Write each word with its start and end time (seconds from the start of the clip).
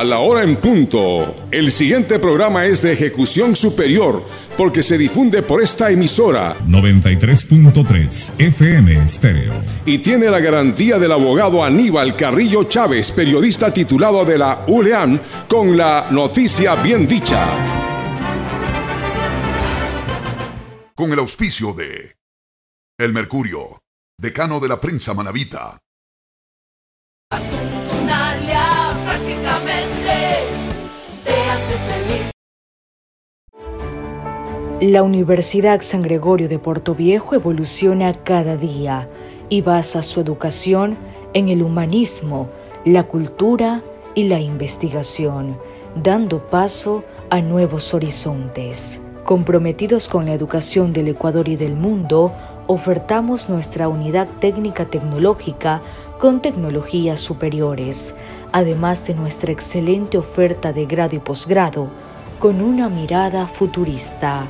a 0.00 0.04
la 0.04 0.20
hora 0.20 0.42
en 0.44 0.56
punto. 0.56 1.34
El 1.50 1.70
siguiente 1.70 2.18
programa 2.18 2.64
es 2.64 2.80
de 2.80 2.94
ejecución 2.94 3.54
superior 3.54 4.24
porque 4.56 4.82
se 4.82 4.96
difunde 4.96 5.42
por 5.42 5.62
esta 5.62 5.90
emisora 5.90 6.56
93.3 6.66 8.30
FM 8.38 9.06
Stereo. 9.06 9.52
y 9.84 9.98
tiene 9.98 10.30
la 10.30 10.40
garantía 10.40 10.98
del 10.98 11.12
abogado 11.12 11.62
Aníbal 11.62 12.16
Carrillo 12.16 12.64
Chávez, 12.64 13.12
periodista 13.12 13.74
titulado 13.74 14.24
de 14.24 14.38
la 14.38 14.64
ULEAM, 14.68 15.20
con 15.46 15.76
la 15.76 16.06
noticia 16.10 16.76
bien 16.76 17.06
dicha. 17.06 17.46
Con 20.94 21.12
el 21.12 21.18
auspicio 21.18 21.74
de 21.74 22.16
El 22.98 23.12
Mercurio, 23.12 23.82
decano 24.18 24.60
de 24.60 24.68
la 24.68 24.80
prensa 24.80 25.12
manavita. 25.12 25.78
La 34.80 35.02
Universidad 35.02 35.82
San 35.82 36.00
Gregorio 36.00 36.48
de 36.48 36.58
Puerto 36.58 36.94
Viejo 36.94 37.34
evoluciona 37.34 38.14
cada 38.14 38.56
día 38.56 39.10
y 39.50 39.60
basa 39.60 40.02
su 40.02 40.20
educación 40.20 40.96
en 41.34 41.48
el 41.48 41.62
humanismo, 41.62 42.48
la 42.86 43.02
cultura 43.02 43.82
y 44.14 44.24
la 44.24 44.40
investigación, 44.40 45.58
dando 46.02 46.48
paso 46.48 47.04
a 47.28 47.42
nuevos 47.42 47.92
horizontes. 47.92 49.02
Comprometidos 49.24 50.08
con 50.08 50.24
la 50.24 50.32
educación 50.32 50.94
del 50.94 51.08
Ecuador 51.08 51.48
y 51.48 51.56
del 51.56 51.76
mundo, 51.76 52.32
ofertamos 52.66 53.50
nuestra 53.50 53.88
unidad 53.88 54.28
técnica 54.40 54.86
tecnológica 54.86 55.82
con 56.20 56.42
tecnologías 56.42 57.18
superiores, 57.18 58.14
además 58.52 59.06
de 59.06 59.14
nuestra 59.14 59.52
excelente 59.52 60.18
oferta 60.18 60.70
de 60.70 60.84
grado 60.84 61.16
y 61.16 61.18
posgrado, 61.18 61.88
con 62.38 62.60
una 62.60 62.90
mirada 62.90 63.46
futurista. 63.46 64.46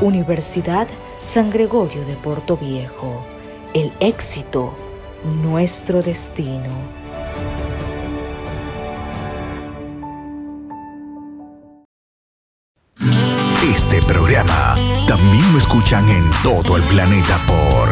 Universidad 0.00 0.88
San 1.20 1.50
Gregorio 1.50 2.06
de 2.06 2.14
Puerto 2.14 2.56
Viejo. 2.56 3.20
El 3.74 3.92
éxito, 4.00 4.72
nuestro 5.42 6.02
destino. 6.02 7.05
Escuchan 15.86 16.08
en 16.08 16.24
todo 16.42 16.76
el 16.76 16.82
planeta 16.84 17.38
por 17.46 17.88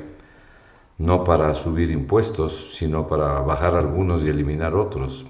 no 0.99 1.25
para 1.25 1.53
subir 1.53 1.91
impuestos, 1.91 2.77
sino 2.77 3.09
para 3.09 3.41
bajar 3.41 3.75
algunos 3.75 4.22
y 4.22 4.28
eliminar 4.28 4.77
otros. 4.77 5.27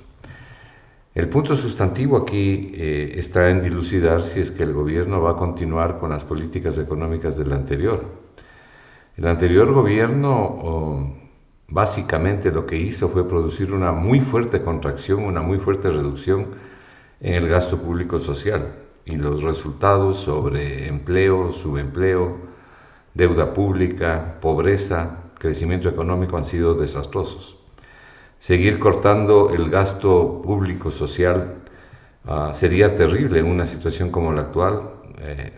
El 1.15 1.29
punto 1.29 1.57
sustantivo 1.57 2.17
aquí 2.17 2.73
eh, 2.75 3.13
está 3.17 3.51
en 3.51 3.63
dilucidar 3.63 4.23
si 4.23 4.41
es 4.41 4.51
que 4.51 4.63
el 4.63 4.73
gobierno 4.73 5.21
va 5.21 5.33
a 5.33 5.37
continuar 5.37 5.99
con 5.99 6.11
las 6.11 6.25
políticas 6.25 6.79
económicas 6.79 7.37
del 7.37 7.53
anterior. 7.53 8.05
El 9.17 9.27
anterior 9.27 9.73
gobierno 9.73 11.21
básicamente 11.69 12.51
lo 12.51 12.67
que 12.67 12.77
hizo 12.77 13.09
fue 13.09 13.27
producir 13.27 13.73
una 13.73 13.93
muy 13.93 14.21
fuerte 14.21 14.63
contracción, 14.63 15.25
una 15.25 15.43
muy 15.43 15.59
fuerte 15.59 15.91
reducción 15.91 16.49
en 17.21 17.35
el 17.35 17.49
gasto 17.49 17.79
público 17.79 18.19
social 18.19 18.75
y 19.05 19.17
los 19.17 19.43
resultados 19.43 20.19
sobre 20.19 20.87
empleo, 20.87 21.53
subempleo, 21.53 22.37
deuda 23.15 23.55
pública, 23.55 24.39
pobreza, 24.41 25.31
crecimiento 25.39 25.89
económico 25.89 26.37
han 26.37 26.45
sido 26.45 26.75
desastrosos. 26.75 27.62
Seguir 28.43 28.81
cortando 28.81 29.51
el 29.51 29.71
gasto 29.71 30.43
público 30.43 30.91
social 30.91 31.63
ah, 32.25 32.51
sería 32.55 32.97
terrible 32.97 33.39
en 33.39 33.47
una 33.47 33.67
situación 33.67 34.11
como 34.11 34.33
la 34.33 34.41
actual, 34.41 34.95
eh, 35.21 35.53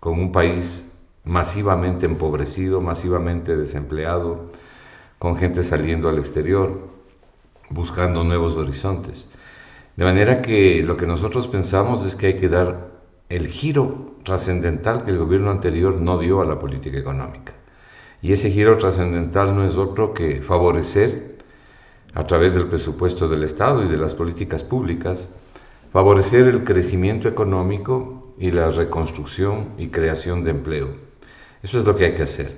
con 0.00 0.18
un 0.18 0.32
país 0.32 0.90
masivamente 1.22 2.06
empobrecido, 2.06 2.80
masivamente 2.80 3.56
desempleado, 3.56 4.50
con 5.20 5.36
gente 5.36 5.62
saliendo 5.62 6.08
al 6.08 6.18
exterior, 6.18 6.88
buscando 7.70 8.24
nuevos 8.24 8.56
horizontes. 8.56 9.30
De 9.94 10.04
manera 10.04 10.42
que 10.42 10.82
lo 10.82 10.96
que 10.96 11.06
nosotros 11.06 11.46
pensamos 11.46 12.04
es 12.04 12.16
que 12.16 12.26
hay 12.26 12.34
que 12.34 12.48
dar 12.48 12.88
el 13.28 13.46
giro 13.46 14.16
trascendental 14.24 15.04
que 15.04 15.12
el 15.12 15.18
gobierno 15.18 15.52
anterior 15.52 15.94
no 15.94 16.18
dio 16.18 16.40
a 16.40 16.46
la 16.46 16.58
política 16.58 16.98
económica. 16.98 17.52
Y 18.20 18.32
ese 18.32 18.50
giro 18.50 18.76
trascendental 18.76 19.54
no 19.54 19.64
es 19.64 19.76
otro 19.76 20.14
que 20.14 20.42
favorecer, 20.42 21.37
a 22.14 22.26
través 22.26 22.54
del 22.54 22.66
presupuesto 22.66 23.28
del 23.28 23.44
Estado 23.44 23.84
y 23.84 23.88
de 23.88 23.96
las 23.96 24.14
políticas 24.14 24.64
públicas, 24.64 25.28
favorecer 25.92 26.46
el 26.48 26.64
crecimiento 26.64 27.28
económico 27.28 28.34
y 28.38 28.50
la 28.50 28.70
reconstrucción 28.70 29.70
y 29.78 29.88
creación 29.88 30.44
de 30.44 30.50
empleo. 30.50 30.88
Eso 31.62 31.78
es 31.78 31.84
lo 31.84 31.94
que 31.96 32.06
hay 32.06 32.14
que 32.14 32.22
hacer. 32.22 32.56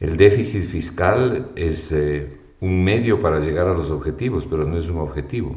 El 0.00 0.16
déficit 0.16 0.64
fiscal 0.64 1.52
es 1.54 1.92
eh, 1.92 2.38
un 2.60 2.84
medio 2.84 3.20
para 3.20 3.40
llegar 3.40 3.68
a 3.68 3.74
los 3.74 3.90
objetivos, 3.90 4.46
pero 4.46 4.64
no 4.64 4.78
es 4.78 4.88
un 4.88 4.98
objetivo. 4.98 5.54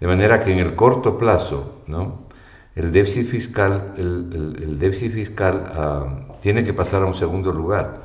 De 0.00 0.06
manera 0.06 0.40
que 0.40 0.52
en 0.52 0.58
el 0.58 0.74
corto 0.74 1.16
plazo, 1.16 1.82
¿no? 1.86 2.26
el 2.74 2.90
déficit 2.90 3.26
fiscal, 3.26 3.94
el, 3.96 4.78
déficit 4.78 5.12
fiscal 5.12 5.64
ah, 5.68 6.38
tiene 6.40 6.64
que 6.64 6.72
pasar 6.72 7.02
a 7.02 7.06
un 7.06 7.14
segundo 7.14 7.52
lugar 7.52 8.02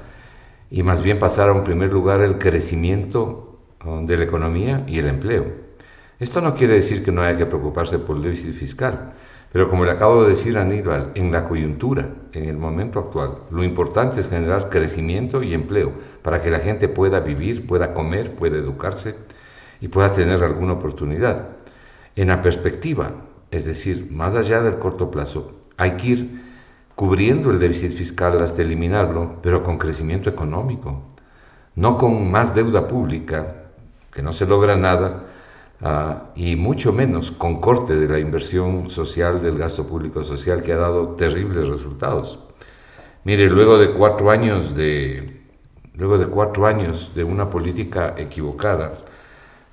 y 0.69 0.83
más 0.83 1.01
bien 1.01 1.19
pasar 1.19 1.49
a 1.49 1.53
un 1.53 1.63
primer 1.63 1.91
lugar 1.91 2.21
el 2.21 2.37
crecimiento 2.37 3.46
de 3.83 4.17
la 4.17 4.23
economía 4.23 4.83
y 4.87 4.99
el 4.99 5.07
empleo. 5.07 5.45
Esto 6.19 6.41
no 6.41 6.55
quiere 6.55 6.75
decir 6.75 7.03
que 7.03 7.11
no 7.11 7.21
haya 7.21 7.37
que 7.37 7.45
preocuparse 7.45 7.99
por 7.99 8.17
el 8.17 8.23
déficit 8.23 8.55
fiscal, 8.55 9.13
pero 9.51 9.69
como 9.69 9.85
le 9.85 9.91
acabo 9.91 10.23
de 10.23 10.29
decir 10.29 10.57
a 10.57 10.61
Aníbal, 10.61 11.11
en 11.15 11.31
la 11.31 11.45
coyuntura, 11.45 12.09
en 12.33 12.45
el 12.49 12.57
momento 12.57 12.99
actual, 12.99 13.37
lo 13.51 13.63
importante 13.63 14.19
es 14.19 14.29
generar 14.29 14.69
crecimiento 14.69 15.41
y 15.41 15.53
empleo 15.53 15.93
para 16.21 16.41
que 16.41 16.49
la 16.49 16.59
gente 16.59 16.89
pueda 16.89 17.19
vivir, 17.19 17.65
pueda 17.65 17.93
comer, 17.93 18.35
pueda 18.35 18.57
educarse 18.57 19.15
y 19.79 19.87
pueda 19.87 20.11
tener 20.11 20.43
alguna 20.43 20.73
oportunidad. 20.73 21.55
En 22.15 22.29
la 22.29 22.41
perspectiva, 22.41 23.13
es 23.51 23.65
decir, 23.65 24.11
más 24.11 24.35
allá 24.35 24.61
del 24.61 24.79
corto 24.79 25.11
plazo, 25.11 25.53
hay 25.77 25.91
que 25.91 26.07
ir 26.07 26.41
cubriendo 26.95 27.51
el 27.51 27.59
déficit 27.59 27.91
fiscal 27.91 28.41
hasta 28.41 28.63
eliminarlo, 28.63 29.37
pero 29.43 29.61
con 29.61 29.77
crecimiento 29.77 30.29
económico, 30.29 31.03
no 31.75 31.97
con 31.97 32.31
más 32.31 32.55
deuda 32.55 32.87
pública, 32.87 33.66
que 34.13 34.21
no 34.21 34.33
se 34.33 34.45
logra 34.45 34.75
nada, 34.75 35.25
ah, 35.81 36.31
y 36.35 36.55
mucho 36.55 36.93
menos 36.93 37.31
con 37.31 37.61
corte 37.61 37.95
de 37.95 38.07
la 38.07 38.19
inversión 38.19 38.89
social, 38.89 39.41
del 39.41 39.57
gasto 39.57 39.85
público 39.85 40.23
social, 40.23 40.61
que 40.61 40.73
ha 40.73 40.77
dado 40.77 41.09
terribles 41.15 41.67
resultados. 41.67 42.39
Mire, 43.23 43.49
luego 43.49 43.77
de 43.77 43.91
cuatro 43.91 44.31
años 44.31 44.75
de, 44.75 45.41
luego 45.95 46.17
de, 46.17 46.27
cuatro 46.27 46.65
años 46.65 47.11
de 47.13 47.23
una 47.23 47.49
política 47.49 48.15
equivocada, 48.17 48.93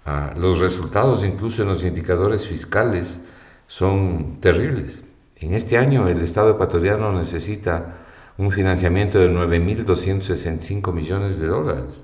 ah, 0.06 0.34
los 0.36 0.58
resultados 0.58 1.24
incluso 1.24 1.62
en 1.62 1.68
los 1.68 1.84
indicadores 1.84 2.46
fiscales 2.46 3.20
son 3.66 4.40
terribles. 4.40 5.02
En 5.36 5.54
este 5.54 5.78
año 5.78 6.08
el 6.08 6.22
Estado 6.22 6.50
ecuatoriano 6.52 7.12
necesita 7.12 7.96
un 8.38 8.50
financiamiento 8.50 9.18
de 9.18 9.30
9.265 9.30 10.92
millones 10.92 11.38
de 11.38 11.46
dólares. 11.46 12.02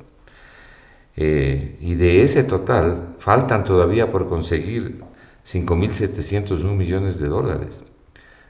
Eh, 1.23 1.77
y 1.83 1.97
de 1.97 2.23
ese 2.23 2.45
total 2.45 3.17
faltan 3.19 3.63
todavía 3.63 4.11
por 4.11 4.27
conseguir 4.27 5.03
5.701 5.47 6.75
millones 6.75 7.19
de 7.19 7.29
dólares. 7.29 7.85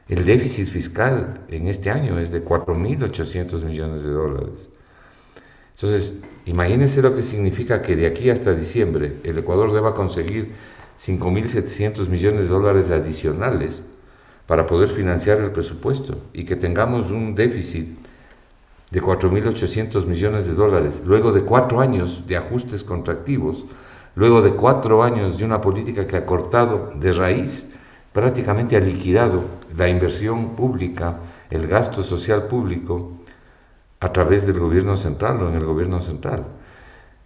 El 0.09 0.25
déficit 0.25 0.69
fiscal 0.69 1.47
en 1.49 1.67
este 1.67 1.91
año 1.91 2.21
es 2.21 2.31
de 2.31 2.45
4.800 2.45 3.65
millones 3.65 4.05
de 4.05 4.13
dólares. 4.13 4.69
Entonces, 5.75 6.15
imagínense 6.47 7.03
lo 7.03 7.17
que 7.17 7.25
significa 7.25 7.83
que 7.83 7.97
de 7.97 8.07
aquí 8.07 8.31
hasta 8.31 8.55
diciembre 8.55 9.17
el 9.25 9.39
Ecuador 9.39 9.73
deba 9.73 9.93
conseguir 9.93 10.53
5.700 10.97 12.07
millones 12.09 12.43
de 12.43 12.55
dólares 12.55 12.93
adicionales 12.93 13.85
para 14.47 14.67
poder 14.67 14.91
financiar 14.91 15.41
el 15.41 15.51
presupuesto 15.51 16.21
y 16.33 16.45
que 16.45 16.55
tengamos 16.55 17.11
un 17.11 17.35
déficit 17.35 17.99
de 18.91 19.03
4.800 19.03 20.07
millones 20.07 20.47
de 20.47 20.55
dólares, 20.55 21.03
luego 21.05 21.33
de 21.33 21.43
cuatro 21.43 21.81
años 21.81 22.27
de 22.27 22.37
ajustes 22.37 22.83
contractivos, 22.83 23.65
luego 24.15 24.43
de 24.43 24.51
cuatro 24.51 25.03
años 25.03 25.39
de 25.39 25.45
una 25.45 25.61
política 25.61 26.07
que 26.07 26.17
ha 26.17 26.27
cortado 26.27 26.93
de 26.97 27.13
raíz, 27.13 27.73
prácticamente 28.13 28.77
ha 28.77 28.81
liquidado 28.81 29.45
la 29.77 29.89
inversión 29.89 30.57
pública, 30.57 31.19
el 31.51 31.69
gasto 31.69 32.03
social 32.03 32.49
público, 32.49 33.13
a 34.01 34.13
través 34.13 34.47
del 34.47 34.59
gobierno 34.59 34.97
central 34.97 35.43
o 35.43 35.49
en 35.49 35.57
el 35.57 35.65
gobierno 35.65 36.01
central. 36.01 36.47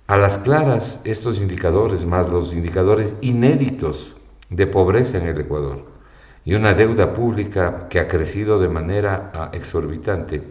A 0.06 0.18
las 0.18 0.36
claras, 0.38 1.00
estos 1.04 1.40
indicadores, 1.40 2.04
más 2.04 2.28
los 2.28 2.54
indicadores 2.54 3.16
inéditos 3.22 4.14
de 4.50 4.66
pobreza 4.66 5.16
en 5.18 5.28
el 5.28 5.40
Ecuador 5.40 5.86
y 6.44 6.54
una 6.54 6.74
deuda 6.74 7.14
pública 7.14 7.88
que 7.88 8.00
ha 8.00 8.08
crecido 8.08 8.58
de 8.58 8.68
manera 8.68 9.32
ah, 9.34 9.50
exorbitante, 9.52 10.42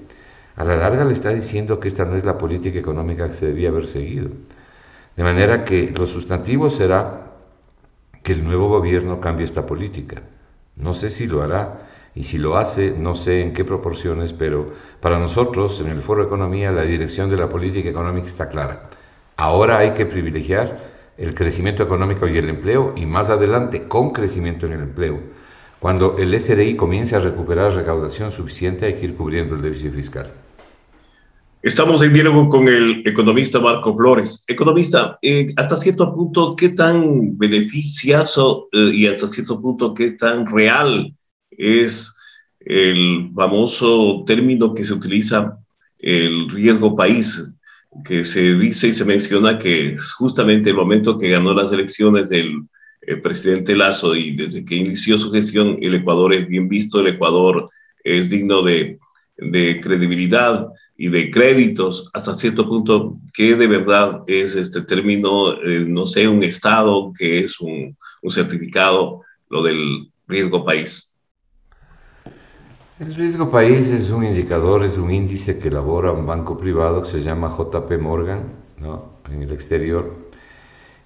a 0.55 0.63
la 0.63 0.75
larga 0.75 1.05
le 1.05 1.13
está 1.13 1.29
diciendo 1.29 1.79
que 1.79 1.87
esta 1.87 2.05
no 2.05 2.15
es 2.15 2.23
la 2.23 2.37
política 2.37 2.77
económica 2.77 3.27
que 3.27 3.33
se 3.33 3.47
debía 3.47 3.69
haber 3.69 3.87
seguido. 3.87 4.29
De 5.15 5.23
manera 5.23 5.63
que 5.63 5.91
lo 5.91 6.07
sustantivo 6.07 6.69
será 6.69 7.31
que 8.21 8.33
el 8.33 8.43
nuevo 8.43 8.67
gobierno 8.69 9.19
cambie 9.19 9.45
esta 9.45 9.65
política. 9.65 10.23
No 10.75 10.93
sé 10.93 11.09
si 11.09 11.27
lo 11.27 11.43
hará 11.43 11.87
y 12.15 12.23
si 12.23 12.37
lo 12.37 12.57
hace, 12.57 12.95
no 12.97 13.15
sé 13.15 13.41
en 13.41 13.53
qué 13.53 13.65
proporciones, 13.65 14.33
pero 14.33 14.67
para 15.01 15.19
nosotros 15.19 15.79
en 15.81 15.87
el 15.87 16.01
Foro 16.01 16.21
de 16.21 16.27
Economía 16.27 16.71
la 16.71 16.83
dirección 16.83 17.29
de 17.29 17.37
la 17.37 17.49
política 17.49 17.89
económica 17.89 18.27
está 18.27 18.47
clara. 18.47 18.83
Ahora 19.37 19.79
hay 19.79 19.91
que 19.91 20.05
privilegiar 20.05 20.79
el 21.17 21.33
crecimiento 21.33 21.83
económico 21.83 22.27
y 22.27 22.37
el 22.37 22.49
empleo 22.49 22.93
y 22.95 23.05
más 23.05 23.29
adelante 23.29 23.87
con 23.87 24.11
crecimiento 24.11 24.65
en 24.65 24.73
el 24.73 24.81
empleo. 24.81 25.19
Cuando 25.79 26.17
el 26.17 26.39
SRI 26.39 26.75
comience 26.75 27.15
a 27.15 27.19
recuperar 27.19 27.73
recaudación 27.73 28.31
suficiente 28.31 28.85
hay 28.85 28.93
que 28.95 29.05
ir 29.05 29.15
cubriendo 29.15 29.55
el 29.55 29.61
déficit 29.61 29.93
fiscal. 29.93 30.31
Estamos 31.63 32.03
en 32.03 32.11
diálogo 32.11 32.49
con 32.49 32.67
el 32.67 33.03
economista 33.05 33.57
Marco 33.57 33.95
Flores. 33.95 34.43
Economista, 34.49 35.17
eh, 35.21 35.47
hasta 35.55 35.77
cierto 35.77 36.13
punto, 36.13 36.57
¿qué 36.57 36.67
tan 36.67 37.37
beneficioso 37.37 38.67
eh, 38.73 38.91
y 38.93 39.07
hasta 39.07 39.27
cierto 39.27 39.61
punto 39.61 39.93
qué 39.93 40.11
tan 40.11 40.45
real 40.45 41.15
es 41.49 42.13
el 42.59 43.31
famoso 43.33 44.25
término 44.27 44.73
que 44.73 44.83
se 44.83 44.93
utiliza, 44.93 45.57
el 45.99 46.49
riesgo 46.49 46.97
país, 46.97 47.55
que 48.03 48.25
se 48.25 48.55
dice 48.55 48.89
y 48.89 48.93
se 48.93 49.05
menciona 49.05 49.57
que 49.57 49.95
justamente 50.17 50.71
el 50.71 50.75
momento 50.75 51.17
que 51.17 51.29
ganó 51.29 51.53
las 51.53 51.71
elecciones 51.71 52.27
del 52.27 52.67
presidente 53.21 53.77
Lazo 53.77 54.17
y 54.17 54.35
desde 54.35 54.65
que 54.65 54.75
inició 54.75 55.17
su 55.17 55.31
gestión, 55.31 55.77
el 55.81 55.93
Ecuador 55.93 56.33
es 56.33 56.45
bien 56.45 56.67
visto, 56.67 56.99
el 56.99 57.07
Ecuador 57.07 57.69
es 58.03 58.29
digno 58.29 58.63
de 58.63 58.99
credibilidad 59.81 60.67
y 60.95 61.09
de 61.09 61.31
créditos 61.31 62.09
hasta 62.13 62.33
cierto 62.33 62.67
punto 62.67 63.17
que 63.33 63.55
de 63.55 63.67
verdad 63.67 64.23
es 64.27 64.55
este 64.55 64.81
término, 64.81 65.53
eh, 65.63 65.85
no 65.87 66.05
sé, 66.05 66.27
un 66.27 66.43
estado 66.43 67.11
que 67.17 67.39
es 67.39 67.59
un, 67.59 67.97
un, 68.21 68.29
certificado, 68.29 69.21
lo 69.49 69.63
del 69.63 70.11
riesgo 70.27 70.63
país. 70.63 71.17
El 72.99 73.15
riesgo 73.15 73.49
país 73.49 73.89
es 73.89 74.11
un 74.11 74.23
indicador, 74.23 74.83
es 74.83 74.97
un 74.97 75.11
índice 75.11 75.57
que 75.57 75.69
elabora 75.69 76.11
un 76.11 76.27
banco 76.27 76.57
privado 76.57 77.01
que 77.01 77.09
se 77.09 77.21
llama 77.21 77.55
JP 77.57 77.99
Morgan 77.99 78.53
¿no? 78.77 79.19
en 79.31 79.41
el 79.41 79.51
exterior 79.51 80.31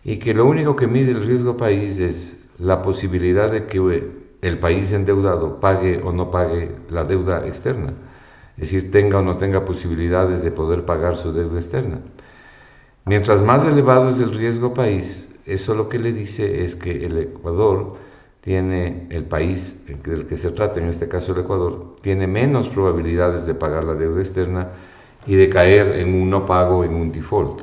y 0.03 0.17
que 0.17 0.33
lo 0.33 0.45
único 0.45 0.75
que 0.75 0.87
mide 0.87 1.11
el 1.11 1.25
riesgo 1.25 1.55
país 1.55 1.99
es 1.99 2.45
la 2.59 2.81
posibilidad 2.81 3.51
de 3.51 3.65
que 3.67 4.11
el 4.41 4.59
país 4.59 4.91
endeudado 4.91 5.59
pague 5.59 6.01
o 6.03 6.11
no 6.11 6.29
pague 6.29 6.75
la 6.89 7.03
deuda 7.03 7.47
externa 7.47 7.93
es 8.57 8.71
decir, 8.71 8.91
tenga 8.91 9.19
o 9.19 9.21
no 9.21 9.37
tenga 9.37 9.65
posibilidades 9.65 10.41
de 10.41 10.51
poder 10.51 10.83
pagar 10.83 11.15
su 11.15 11.31
deuda 11.31 11.59
externa. 11.59 11.99
Mientras 13.05 13.41
más 13.41 13.65
elevado 13.65 14.09
es 14.09 14.19
el 14.19 14.33
riesgo 14.33 14.73
país, 14.73 15.29
eso 15.45 15.75
lo 15.75 15.87
que 15.87 15.99
le 15.99 16.11
dice 16.11 16.65
es 16.65 16.75
que 16.75 17.05
el 17.05 17.17
Ecuador 17.19 17.95
tiene, 18.41 19.07
el 19.11 19.25
país 19.25 19.85
del 20.03 20.25
que 20.25 20.37
se 20.37 20.51
trata, 20.51 20.79
en 20.79 20.89
este 20.89 21.07
caso 21.07 21.33
el 21.33 21.41
Ecuador, 21.41 21.97
tiene 22.01 22.27
menos 22.27 22.67
probabilidades 22.67 23.45
de 23.45 23.53
pagar 23.53 23.83
la 23.83 23.93
deuda 23.93 24.21
externa 24.21 24.69
y 25.25 25.35
de 25.35 25.49
caer 25.49 25.99
en 25.99 26.13
un 26.15 26.29
no 26.29 26.45
pago, 26.45 26.83
en 26.83 26.95
un 26.95 27.11
default. 27.11 27.61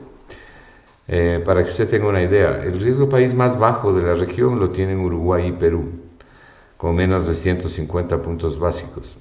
Eh, 1.08 1.42
para 1.44 1.64
que 1.64 1.70
usted 1.70 1.88
tenga 1.88 2.08
una 2.08 2.22
idea, 2.22 2.62
el 2.62 2.80
riesgo 2.80 3.08
país 3.08 3.34
más 3.34 3.58
bajo 3.58 3.92
de 3.92 4.02
la 4.02 4.14
región 4.14 4.60
lo 4.60 4.70
tienen 4.70 5.00
Uruguay 5.00 5.48
y 5.48 5.52
Perú, 5.52 5.90
con 6.76 6.94
menos 6.94 7.26
de 7.26 7.34
150 7.34 8.22
puntos 8.22 8.58
básicos. 8.58 9.16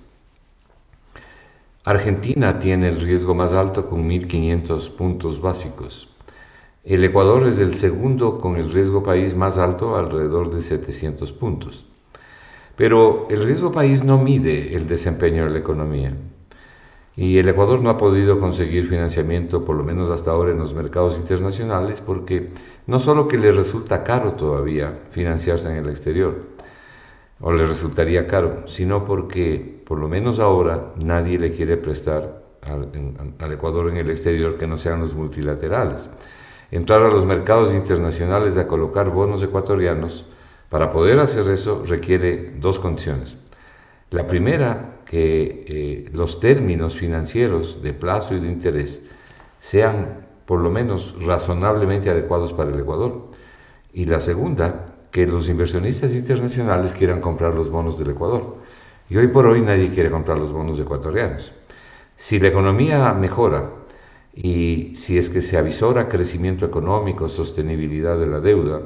Argentina 1.85 2.59
tiene 2.59 2.87
el 2.87 3.01
riesgo 3.01 3.35
más 3.35 3.51
alto 3.51 3.89
con 3.89 4.07
1.500 4.07 4.89
puntos 4.91 5.41
básicos. 5.41 6.07
El 6.85 7.03
Ecuador 7.03 7.45
es 7.45 7.59
el 7.59 7.75
segundo 7.75 8.39
con 8.39 8.55
el 8.55 8.71
riesgo 8.71 9.03
país 9.03 9.35
más 9.35 9.57
alto, 9.57 9.97
alrededor 9.97 10.49
de 10.53 10.61
700 10.61 11.33
puntos. 11.33 11.85
Pero 12.77 13.27
el 13.29 13.43
riesgo 13.43 13.73
país 13.73 14.01
no 14.01 14.17
mide 14.17 14.73
el 14.75 14.87
desempeño 14.87 15.43
de 15.43 15.49
la 15.49 15.59
economía. 15.59 16.13
Y 17.17 17.37
el 17.37 17.49
Ecuador 17.49 17.81
no 17.81 17.89
ha 17.89 17.97
podido 17.97 18.39
conseguir 18.39 18.87
financiamiento, 18.87 19.65
por 19.65 19.75
lo 19.75 19.83
menos 19.83 20.09
hasta 20.09 20.31
ahora, 20.31 20.51
en 20.51 20.59
los 20.59 20.73
mercados 20.73 21.17
internacionales, 21.17 21.99
porque 21.99 22.51
no 22.87 22.97
solo 22.99 23.27
que 23.27 23.37
le 23.37 23.51
resulta 23.51 24.05
caro 24.05 24.33
todavía 24.33 25.01
financiarse 25.11 25.69
en 25.69 25.75
el 25.75 25.89
exterior, 25.89 26.43
o 27.41 27.51
le 27.51 27.65
resultaría 27.65 28.25
caro, 28.25 28.67
sino 28.67 29.03
porque, 29.03 29.72
por 29.85 29.99
lo 29.99 30.07
menos 30.07 30.39
ahora, 30.39 30.93
nadie 30.97 31.37
le 31.37 31.51
quiere 31.51 31.77
prestar 31.77 32.43
al, 32.61 33.51
Ecuador 33.51 33.89
en 33.89 33.97
el 33.97 34.09
exterior 34.09 34.57
que 34.57 34.67
no 34.67 34.77
sean 34.77 35.01
los 35.01 35.13
multilaterales. 35.13 36.09
Entrar 36.71 37.01
a 37.01 37.09
los 37.09 37.25
mercados 37.25 37.73
internacionales 37.73 38.57
a 38.57 38.67
colocar 38.67 39.09
bonos 39.09 39.43
ecuatorianos, 39.43 40.25
para 40.69 40.91
poder 40.91 41.19
hacer 41.19 41.47
eso 41.49 41.83
requiere 41.85 42.53
dos 42.59 42.79
condiciones. 42.79 43.37
La 44.09 44.25
primera, 44.25 45.01
que 45.05 45.65
eh, 45.67 46.09
los 46.13 46.39
términos 46.39 46.97
financieros 46.97 47.81
de 47.83 47.93
plazo 47.93 48.33
y 48.33 48.39
de 48.39 48.47
interés 48.47 49.03
sean 49.59 50.25
por 50.45 50.59
lo 50.59 50.71
menos 50.71 51.15
razonablemente 51.23 52.09
adecuados 52.09 52.53
para 52.53 52.71
el 52.71 52.79
Ecuador. 52.79 53.27
Y 53.93 54.05
la 54.05 54.19
segunda, 54.19 54.85
que 55.11 55.27
los 55.27 55.47
inversionistas 55.47 56.15
internacionales 56.15 56.91
quieran 56.91 57.21
comprar 57.21 57.53
los 57.53 57.69
bonos 57.69 57.99
del 57.99 58.09
Ecuador. 58.09 58.57
Y 59.09 59.17
hoy 59.17 59.27
por 59.27 59.45
hoy 59.45 59.61
nadie 59.61 59.89
quiere 59.89 60.09
comprar 60.09 60.39
los 60.39 60.51
bonos 60.51 60.79
ecuatorianos. 60.79 61.51
Si 62.15 62.39
la 62.39 62.47
economía 62.47 63.13
mejora 63.13 63.69
y 64.33 64.95
si 64.95 65.17
es 65.17 65.29
que 65.29 65.41
se 65.41 65.57
avisora 65.57 66.07
crecimiento 66.07 66.65
económico, 66.65 67.29
sostenibilidad 67.29 68.17
de 68.17 68.27
la 68.27 68.39
deuda, 68.39 68.81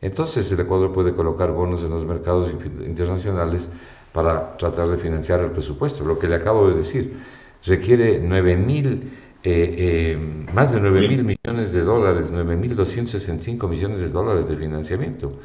entonces 0.00 0.50
el 0.52 0.60
Ecuador 0.60 0.92
puede 0.92 1.14
colocar 1.14 1.50
bonos 1.52 1.82
en 1.82 1.90
los 1.90 2.04
mercados 2.04 2.50
internacionales 2.50 3.70
para 4.12 4.56
tratar 4.56 4.88
de 4.88 4.98
financiar 4.98 5.40
el 5.40 5.50
presupuesto. 5.50 6.04
Lo 6.04 6.18
que 6.18 6.28
le 6.28 6.36
acabo 6.36 6.68
de 6.68 6.76
decir 6.76 7.18
requiere 7.64 8.20
9 8.20 8.56
mil 8.56 9.10
eh, 9.42 9.74
eh, 9.76 10.46
más 10.54 10.72
de 10.72 10.80
9 10.80 11.08
mil 11.08 11.24
millones 11.24 11.72
de 11.72 11.80
dólares, 11.82 12.30
9 12.30 12.56
mil 12.56 12.74
265 12.74 13.68
millones 13.68 14.00
de 14.00 14.08
dólares 14.08 14.48
de 14.48 14.56
financiamiento. 14.56 15.38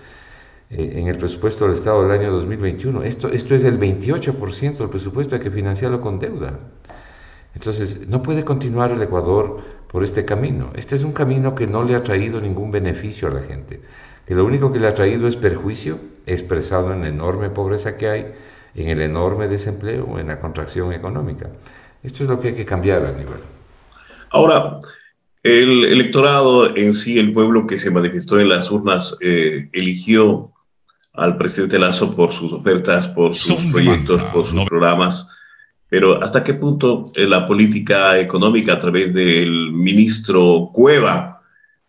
Eh, 0.69 0.93
en 0.95 1.07
el 1.07 1.17
presupuesto 1.17 1.65
del 1.65 1.73
Estado 1.73 2.03
del 2.03 2.11
año 2.11 2.31
2021. 2.31 3.03
Esto, 3.03 3.29
esto 3.29 3.55
es 3.55 3.63
el 3.63 3.79
28% 3.79 4.77
del 4.77 4.89
presupuesto, 4.89 5.35
hay 5.35 5.41
que 5.41 5.51
financiarlo 5.51 6.01
con 6.01 6.19
deuda. 6.19 6.59
Entonces, 7.55 8.07
no 8.07 8.21
puede 8.21 8.45
continuar 8.45 8.91
el 8.91 9.01
Ecuador 9.01 9.61
por 9.88 10.03
este 10.03 10.25
camino. 10.25 10.71
Este 10.75 10.95
es 10.95 11.03
un 11.03 11.13
camino 11.13 11.55
que 11.55 11.65
no 11.65 11.83
le 11.83 11.95
ha 11.95 12.03
traído 12.03 12.39
ningún 12.39 12.71
beneficio 12.71 13.27
a 13.27 13.31
la 13.31 13.41
gente, 13.41 13.81
que 14.27 14.35
lo 14.35 14.45
único 14.45 14.71
que 14.71 14.79
le 14.79 14.88
ha 14.88 14.93
traído 14.93 15.27
es 15.27 15.35
perjuicio 15.35 15.99
expresado 16.27 16.93
en 16.93 17.01
la 17.01 17.09
enorme 17.09 17.49
pobreza 17.49 17.97
que 17.97 18.07
hay, 18.07 18.31
en 18.75 18.89
el 18.89 19.01
enorme 19.01 19.47
desempleo, 19.47 20.19
en 20.19 20.27
la 20.27 20.39
contracción 20.39 20.93
económica. 20.93 21.49
Esto 22.03 22.23
es 22.23 22.29
lo 22.29 22.39
que 22.39 22.49
hay 22.49 22.53
que 22.53 22.65
cambiar, 22.65 23.03
Aníbal. 23.05 23.41
Ahora, 24.29 24.79
el 25.41 25.85
electorado 25.85 26.75
en 26.75 26.93
sí, 26.93 27.17
el 27.17 27.33
pueblo 27.33 27.65
que 27.65 27.79
se 27.79 27.89
manifestó 27.89 28.39
en 28.39 28.49
las 28.49 28.69
urnas, 28.69 29.17
eh, 29.21 29.69
eligió 29.73 30.51
al 31.19 31.38
presidente 31.38 31.77
Lazo 31.77 32.15
por 32.15 32.31
sus 32.31 32.53
ofertas, 32.53 33.07
por 33.07 33.33
sus 33.33 33.63
proyectos, 33.65 34.21
por 34.33 34.45
sus 34.45 34.63
programas. 34.63 35.29
Pero 35.89 36.21
¿hasta 36.23 36.43
qué 36.43 36.53
punto 36.53 37.11
eh, 37.15 37.27
la 37.27 37.47
política 37.47 38.19
económica 38.19 38.73
a 38.73 38.79
través 38.79 39.13
del 39.13 39.71
ministro 39.71 40.69
Cueva 40.71 41.41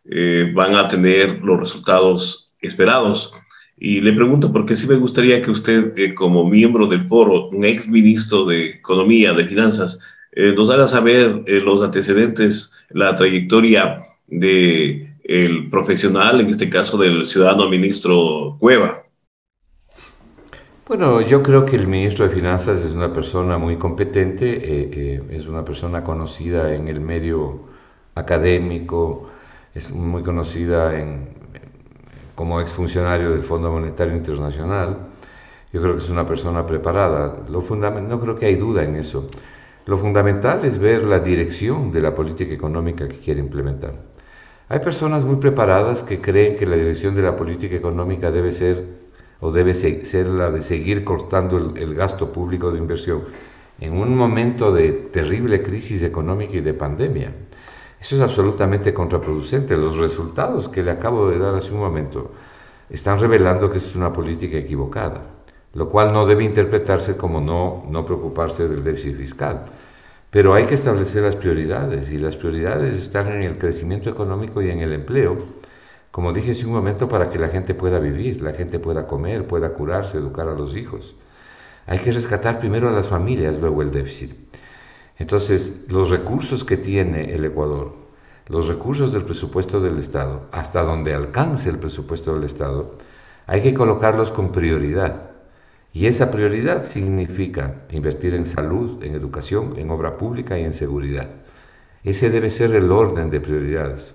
eh, 0.05 0.51
van 0.55 0.75
a 0.75 0.89
tener 0.89 1.41
los 1.43 1.59
resultados 1.59 2.55
esperados? 2.61 3.33
Y 3.77 4.01
le 4.01 4.13
pregunto 4.13 4.53
porque 4.53 4.77
sí 4.77 4.87
me 4.87 4.97
gustaría 4.97 5.41
que 5.43 5.51
usted, 5.51 5.97
eh, 5.99 6.15
como 6.15 6.49
miembro 6.49 6.87
del 6.87 7.07
Poro, 7.07 7.49
un 7.49 7.65
ex 7.65 7.89
ministro 7.89 8.45
de 8.45 8.71
Economía, 8.71 9.33
de 9.33 9.47
Finanzas, 9.47 10.01
nos 10.57 10.71
haga 10.71 10.87
saber 10.87 11.43
los 11.65 11.83
antecedentes, 11.83 12.77
la 12.91 13.17
trayectoria 13.17 14.01
de 14.29 15.11
el 15.25 15.71
profesional, 15.71 16.41
en 16.41 16.49
este 16.49 16.71
caso 16.71 16.99
del 16.99 17.27
ciudadano 17.27 17.69
ministro 17.69 18.57
Cueva. 18.59 19.00
Bueno, 20.91 21.21
yo 21.21 21.41
creo 21.41 21.65
que 21.65 21.77
el 21.77 21.87
ministro 21.87 22.27
de 22.27 22.35
Finanzas 22.35 22.83
es 22.83 22.91
una 22.91 23.13
persona 23.13 23.59
muy 23.59 23.77
competente, 23.77 24.57
eh, 24.57 24.91
eh, 24.93 25.23
es 25.31 25.47
una 25.47 25.65
persona 25.65 26.03
conocida 26.03 26.75
en 26.75 26.89
el 26.89 27.01
medio 27.01 27.61
académico, 28.17 29.29
es 29.73 29.93
muy 29.93 30.25
conocida 30.25 30.99
en, 30.99 31.29
como 32.35 32.61
exfuncionario 32.61 33.31
del 33.31 33.43
Fondo 33.43 33.71
Monetario 33.71 34.17
Internacional. 34.17 34.97
Yo 35.73 35.81
creo 35.81 35.95
que 35.95 36.03
es 36.03 36.11
una 36.11 36.27
persona 36.27 36.67
preparada. 36.67 37.37
Lo 37.49 37.63
no 37.63 38.21
creo 38.21 38.35
que 38.35 38.47
hay 38.47 38.57
duda 38.57 38.83
en 38.83 38.97
eso. 38.97 39.29
Lo 39.87 39.97
fundamental 39.97 40.65
es 40.65 40.77
ver 40.77 41.05
la 41.05 41.21
dirección 41.21 41.93
de 41.93 42.01
la 42.01 42.17
política 42.17 42.53
económica 42.53 43.07
que 43.07 43.21
quiere 43.21 43.39
implementar. 43.39 43.95
Hay 44.69 44.81
personas 44.81 45.25
muy 45.25 45.37
preparadas 45.37 46.03
que 46.03 46.21
creen 46.21 46.57
que 46.57 46.67
la 46.67 46.75
dirección 46.75 47.15
de 47.15 47.23
la 47.23 47.37
política 47.37 47.77
económica 47.77 48.33
debe 48.33 48.51
ser 48.53 49.00
o 49.41 49.51
debe 49.51 49.75
ser 49.75 50.27
la 50.27 50.51
de 50.51 50.63
seguir 50.63 51.05
cortando 51.05 51.57
el, 51.75 51.95
gasto 51.95 52.33
público 52.33 52.71
de 52.71 52.79
inversión 52.79 53.25
en 53.81 53.97
un 53.97 54.15
momento 54.15 54.73
de 54.73 54.93
terrible 55.13 55.63
crisis 55.63 56.03
económica 56.03 56.57
y 56.57 56.61
de 56.61 56.75
pandemia. 56.75 57.33
Eso 57.99 58.17
es 58.17 58.21
absolutamente 58.21 58.93
contraproducente. 58.93 59.77
Los 59.77 59.97
resultados 59.97 60.69
que 60.69 60.83
le 60.83 60.91
acabo 60.91 61.31
de 61.31 61.39
dar 61.39 61.55
hace 61.55 61.73
un 61.73 61.81
momento 61.81 62.31
están 62.91 63.19
revelando 63.19 63.71
que 63.71 63.79
es 63.79 63.95
una 63.95 64.13
política 64.13 64.59
equivocada, 64.59 65.23
lo 65.75 65.89
cual 65.89 66.13
no 66.13 66.27
debe 66.27 66.45
interpretarse 66.45 67.17
como 67.17 67.41
no, 67.41 67.85
no 67.89 68.05
preocuparse 68.05 68.69
del 68.69 68.85
déficit 68.85 69.17
fiscal. 69.17 69.65
Pero 70.31 70.55
hay 70.55 70.65
que 70.65 70.75
establecer 70.75 71.23
las 71.23 71.37
prioridades 71.37 72.11
y 72.11 72.19
las 72.19 72.37
prioridades 72.37 72.97
están 72.97 73.29
en 73.29 73.43
el 73.43 73.59
crecimiento 73.59 74.11
económico 74.11 74.61
y 74.63 74.71
en 74.71 74.81
el 74.81 74.93
empleo 74.93 75.39
como 76.11 76.33
dije 76.33 76.51
hace 76.51 76.67
un 76.67 76.73
momento, 76.73 77.09
para 77.09 77.31
que 77.31 77.39
la 77.39 77.49
gente 77.49 77.75
pueda 77.75 78.01
vivir, 78.01 78.43
la 78.43 78.53
gente 78.53 78.81
pueda 78.81 79.07
comer, 79.07 79.47
pueda 79.47 79.75
curarse, 79.75 80.19
educar 80.19 80.49
a 80.49 80.55
los 80.55 80.77
hijos. 80.77 81.15
Hay 81.87 81.99
que 82.01 82.11
rescatar 82.11 82.59
primero 82.59 82.89
a 82.89 82.93
las 82.93 83.09
familias, 83.09 83.57
luego 83.59 83.83
el 83.83 83.93
déficit. 83.93 84.33
Entonces, 85.19 85.85
los 85.89 86.11
recursos 86.11 86.65
que 86.65 86.77
tiene 86.77 87.33
el 87.33 87.45
Ecuador, 87.45 87.95
los 88.49 88.67
recursos 88.67 89.13
del 89.13 89.25
presupuesto 89.25 89.81
del 89.81 89.99
Estado, 89.99 90.49
hasta 90.51 90.83
donde 90.83 91.15
alcance 91.15 91.71
el 91.71 91.79
presupuesto 91.79 92.35
del 92.35 92.45
Estado, 92.45 92.97
hay 93.47 93.63
que 93.63 93.75
colocarlos 93.75 94.33
con 94.33 94.51
prioridad. 94.51 95.31
Y 95.93 96.07
esa 96.07 96.31
prioridad 96.33 96.87
significa 96.87 97.83
invertir 97.91 98.35
en 98.35 98.47
salud, 98.47 99.03
en 99.05 99.15
educación, 99.15 99.75
en 99.77 99.91
obra 99.91 100.17
pública 100.17 100.59
y 100.59 100.65
en 100.65 100.73
seguridad. 100.73 101.29
Ese 102.03 102.31
debe 102.31 102.51
ser 102.51 102.75
el 102.75 102.91
orden 102.91 103.31
de 103.31 103.41
prioridades 103.41 104.15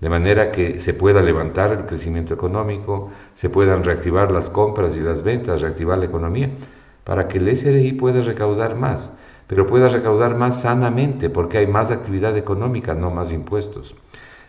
de 0.00 0.10
manera 0.10 0.50
que 0.52 0.78
se 0.78 0.94
pueda 0.94 1.22
levantar 1.22 1.72
el 1.72 1.86
crecimiento 1.86 2.34
económico, 2.34 3.10
se 3.34 3.48
puedan 3.48 3.82
reactivar 3.82 4.30
las 4.30 4.50
compras 4.50 4.96
y 4.96 5.00
las 5.00 5.22
ventas, 5.22 5.62
reactivar 5.62 5.98
la 5.98 6.04
economía, 6.04 6.50
para 7.04 7.28
que 7.28 7.38
el 7.38 7.56
SRI 7.56 7.92
pueda 7.92 8.20
recaudar 8.22 8.76
más, 8.76 9.12
pero 9.46 9.66
pueda 9.66 9.88
recaudar 9.88 10.36
más 10.36 10.60
sanamente, 10.60 11.30
porque 11.30 11.58
hay 11.58 11.66
más 11.66 11.90
actividad 11.90 12.36
económica, 12.36 12.94
no 12.94 13.10
más 13.10 13.32
impuestos. 13.32 13.94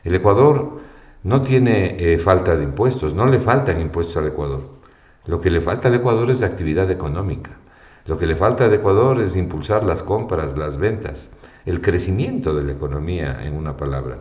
El 0.04 0.16
Ecuador 0.16 0.80
no 1.24 1.42
tiene 1.44 1.98
eh, 2.00 2.20
falta 2.20 2.56
de 2.56 2.64
impuestos, 2.64 3.14
no 3.14 3.26
le 3.28 3.40
faltan 3.40 3.80
impuestos 3.80 4.18
al 4.18 4.28
Ecuador. 4.28 4.62
Lo 5.26 5.40
que 5.40 5.52
le 5.52 5.62
falta 5.62 5.88
al 5.88 5.96
Ecuador 5.96 6.32
es 6.32 6.42
actividad 6.42 6.90
económica. 6.90 7.52
Lo 8.06 8.18
que 8.18 8.26
le 8.26 8.36
falta 8.36 8.66
al 8.66 8.74
Ecuador 8.74 9.20
es 9.22 9.36
impulsar 9.36 9.84
las 9.84 10.02
compras, 10.02 10.58
las 10.58 10.78
ventas, 10.78 11.30
el 11.66 11.82
crecimiento 11.82 12.56
de 12.56 12.64
la 12.64 12.72
economía, 12.72 13.40
en 13.44 13.56
una 13.56 13.76
palabra. 13.76 14.20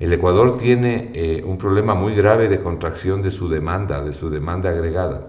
El 0.00 0.14
Ecuador 0.14 0.56
tiene 0.56 1.10
eh, 1.12 1.44
un 1.44 1.58
problema 1.58 1.94
muy 1.94 2.14
grave 2.14 2.48
de 2.48 2.62
contracción 2.62 3.20
de 3.20 3.30
su 3.30 3.50
demanda, 3.50 4.02
de 4.02 4.14
su 4.14 4.30
demanda 4.30 4.70
agregada. 4.70 5.28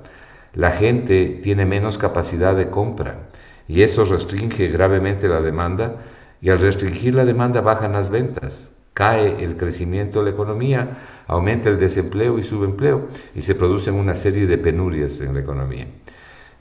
La 0.53 0.71
gente 0.71 1.41
tiene 1.43 1.65
menos 1.65 1.97
capacidad 1.97 2.55
de 2.55 2.69
compra 2.69 3.27
y 3.67 3.81
eso 3.81 4.05
restringe 4.05 4.69
gravemente 4.69 5.27
la 5.27 5.41
demanda 5.41 5.97
y 6.39 6.51
al 6.51 6.59
restringir 6.59 7.15
la 7.15 7.25
demanda 7.25 7.59
bajan 7.59 7.91
las 7.91 8.09
ventas, 8.09 8.73
cae 8.93 9.43
el 9.43 9.57
crecimiento 9.57 10.19
de 10.19 10.25
la 10.25 10.31
economía, 10.31 10.97
aumenta 11.27 11.69
el 11.69 11.77
desempleo 11.77 12.39
y 12.39 12.43
subempleo 12.43 13.09
y 13.35 13.41
se 13.41 13.55
producen 13.55 13.95
una 13.95 14.15
serie 14.15 14.47
de 14.47 14.57
penurias 14.57 15.19
en 15.19 15.33
la 15.33 15.41
economía. 15.41 15.87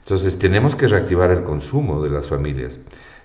Entonces 0.03 0.37
tenemos 0.37 0.75
que 0.75 0.87
reactivar 0.87 1.31
el 1.31 1.43
consumo 1.43 2.03
de 2.03 2.09
las 2.09 2.27
familias. 2.27 2.81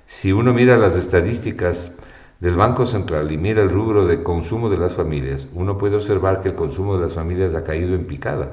Si 0.06 0.30
uno 0.30 0.54
mira 0.54 0.78
las 0.78 0.94
estadísticas 0.94 1.96
del 2.40 2.56
Banco 2.56 2.86
Central 2.86 3.32
y 3.32 3.38
mira 3.38 3.62
el 3.62 3.70
rubro 3.70 4.06
de 4.06 4.22
consumo 4.22 4.68
de 4.68 4.76
las 4.76 4.94
familias, 4.94 5.48
uno 5.54 5.78
puede 5.78 5.96
observar 5.96 6.40
que 6.40 6.48
el 6.48 6.54
consumo 6.54 6.96
de 6.96 7.02
las 7.02 7.14
familias 7.14 7.54
ha 7.54 7.64
caído 7.64 7.94
en 7.94 8.06
picada. 8.06 8.50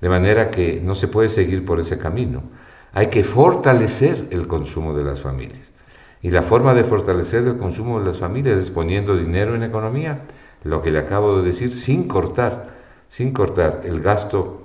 De 0.00 0.08
manera 0.08 0.50
que 0.50 0.80
no 0.80 0.94
se 0.94 1.08
puede 1.08 1.28
seguir 1.28 1.64
por 1.64 1.80
ese 1.80 1.98
camino. 1.98 2.42
Hay 2.92 3.08
que 3.08 3.24
fortalecer 3.24 4.28
el 4.30 4.46
consumo 4.46 4.94
de 4.94 5.02
las 5.02 5.20
familias. 5.20 5.72
Y 6.22 6.30
la 6.30 6.42
forma 6.42 6.74
de 6.74 6.84
fortalecer 6.84 7.46
el 7.46 7.58
consumo 7.58 7.98
de 7.98 8.06
las 8.06 8.18
familias 8.18 8.58
es 8.58 8.70
poniendo 8.70 9.16
dinero 9.16 9.54
en 9.54 9.62
economía, 9.62 10.22
lo 10.62 10.80
que 10.80 10.90
le 10.90 10.98
acabo 10.98 11.38
de 11.38 11.44
decir, 11.44 11.72
sin 11.72 12.08
cortar, 12.08 12.74
sin 13.08 13.32
cortar 13.32 13.82
el 13.84 14.00
gasto 14.00 14.62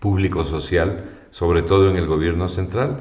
público 0.00 0.44
social, 0.44 1.04
sobre 1.30 1.62
todo 1.62 1.90
en 1.90 1.96
el 1.96 2.06
gobierno 2.06 2.48
central, 2.48 2.98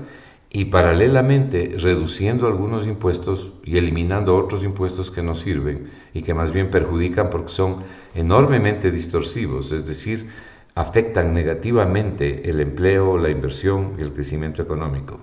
y 0.53 0.65
paralelamente 0.65 1.75
reduciendo 1.77 2.45
algunos 2.45 2.85
impuestos 2.85 3.51
y 3.63 3.77
eliminando 3.77 4.35
otros 4.35 4.63
impuestos 4.63 5.09
que 5.09 5.23
no 5.23 5.33
sirven 5.33 5.89
y 6.13 6.23
que 6.23 6.33
más 6.33 6.51
bien 6.51 6.69
perjudican 6.69 7.29
porque 7.29 7.49
son 7.49 7.77
enormemente 8.15 8.91
distorsivos, 8.91 9.71
es 9.71 9.85
decir, 9.85 10.27
afectan 10.75 11.33
negativamente 11.33 12.49
el 12.49 12.59
empleo, 12.59 13.17
la 13.17 13.29
inversión 13.29 13.95
y 13.97 14.01
el 14.01 14.11
crecimiento 14.11 14.61
económico. 14.61 15.19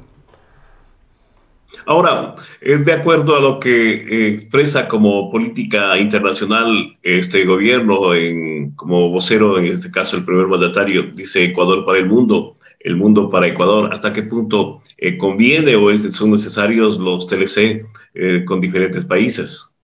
Ahora, 1.84 2.34
de 2.60 2.92
acuerdo 2.92 3.36
a 3.36 3.40
lo 3.40 3.60
que 3.60 3.92
eh, 3.92 4.28
expresa 4.34 4.88
como 4.88 5.30
política 5.30 5.98
internacional 5.98 6.96
este 7.02 7.44
gobierno, 7.44 8.14
en, 8.14 8.72
como 8.72 9.10
vocero, 9.10 9.58
en 9.58 9.66
este 9.66 9.90
caso 9.90 10.16
el 10.16 10.24
primer 10.24 10.46
mandatario, 10.46 11.04
dice 11.14 11.44
Ecuador 11.44 11.84
para 11.84 11.98
el 11.98 12.06
mundo, 12.06 12.57
el 12.80 12.96
mundo 12.96 13.28
para 13.30 13.46
Ecuador, 13.46 13.90
hasta 13.92 14.12
qué 14.12 14.22
punto 14.22 14.82
eh, 14.96 15.18
conviene 15.18 15.76
o 15.76 15.90
es, 15.90 16.14
son 16.14 16.30
necesarios 16.30 16.98
los 16.98 17.26
TLC 17.26 17.86
eh, 18.14 18.44
con 18.44 18.60
diferentes 18.60 19.04
países. 19.04 19.76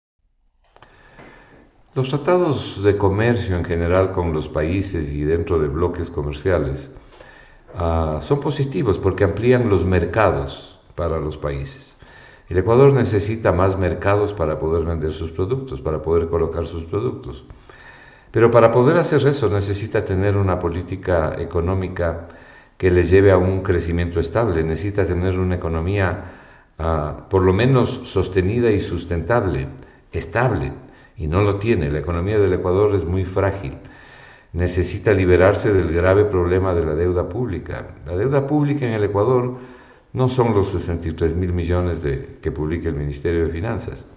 Los 1.95 2.09
tratados 2.09 2.83
de 2.83 2.97
comercio 2.97 3.57
en 3.57 3.65
general 3.65 4.13
con 4.13 4.33
los 4.33 4.49
países 4.49 5.13
y 5.13 5.25
dentro 5.25 5.59
de 5.59 5.69
bloques 5.69 6.11
comerciales 6.11 6.91
ah, 7.75 8.19
son 8.23 8.41
positivos 8.41 8.99
porque 8.99 9.25
amplían 9.25 9.69
los 9.69 9.85
mercados 9.85 10.81
para 10.95 11.21
los 11.21 11.37
países. 11.37 11.99
El 12.49 12.59
Ecuador 12.59 12.93
necesita 12.93 13.53
más 13.53 13.79
mercados 13.79 14.33
para 14.33 14.59
poder 14.59 14.85
vender 14.85 15.13
sus 15.13 15.31
productos, 15.33 15.81
para 15.81 16.03
poder 16.03 16.29
colocar 16.29 16.67
sus 16.67 16.85
productos. 16.85 17.45
Pero 18.31 18.51
para 18.51 18.73
poder 18.73 18.97
hacer 18.97 19.27
eso 19.27 19.51
necesita 19.51 20.05
tener 20.05 20.37
una 20.37 20.59
política 20.59 21.35
económica 21.39 22.29
que 22.83 22.91
les 22.91 23.11
lleve 23.11 23.31
a 23.31 23.39
un 23.39 23.63
crecimiento 23.63 24.19
estable. 24.19 24.65
Necesita 24.65 25.07
tener 25.07 25.39
una 25.39 25.55
economía 25.55 26.33
ah, 26.81 27.29
por 27.31 27.43
lo 27.43 27.53
menos 27.53 28.01
sostenida 28.07 28.73
y 28.73 28.81
sustentable, 28.81 29.69
estable, 30.11 30.73
y 31.17 31.29
no 31.29 31.43
lo 31.43 31.59
tiene. 31.59 31.93
La 31.93 32.01
economía 32.01 32.41
del 32.41 32.53
Ecuador 32.55 32.97
es 32.97 33.05
muy 33.05 33.25
frágil. 33.25 33.75
necesita 34.53 35.13
liberarse 35.13 35.73
del 35.73 35.93
grave 35.93 36.25
problema 36.25 36.75
de 36.75 36.85
la 36.85 36.97
deuda 36.97 37.29
pública. 37.29 37.87
La 38.05 38.17
deuda 38.17 38.49
pública 38.49 38.85
en 38.85 38.95
el 38.95 39.05
Ecuador 39.05 39.59
no 40.13 40.29
son 40.29 40.53
los 40.53 40.71
63 40.71 41.37
mil 41.37 41.53
millones 41.53 42.03
de, 42.03 42.41
que 42.43 42.51
publica 42.51 42.89
el 42.89 42.97
Ministerio 42.97 43.47
de 43.47 43.53
Finanzas. 43.53 44.09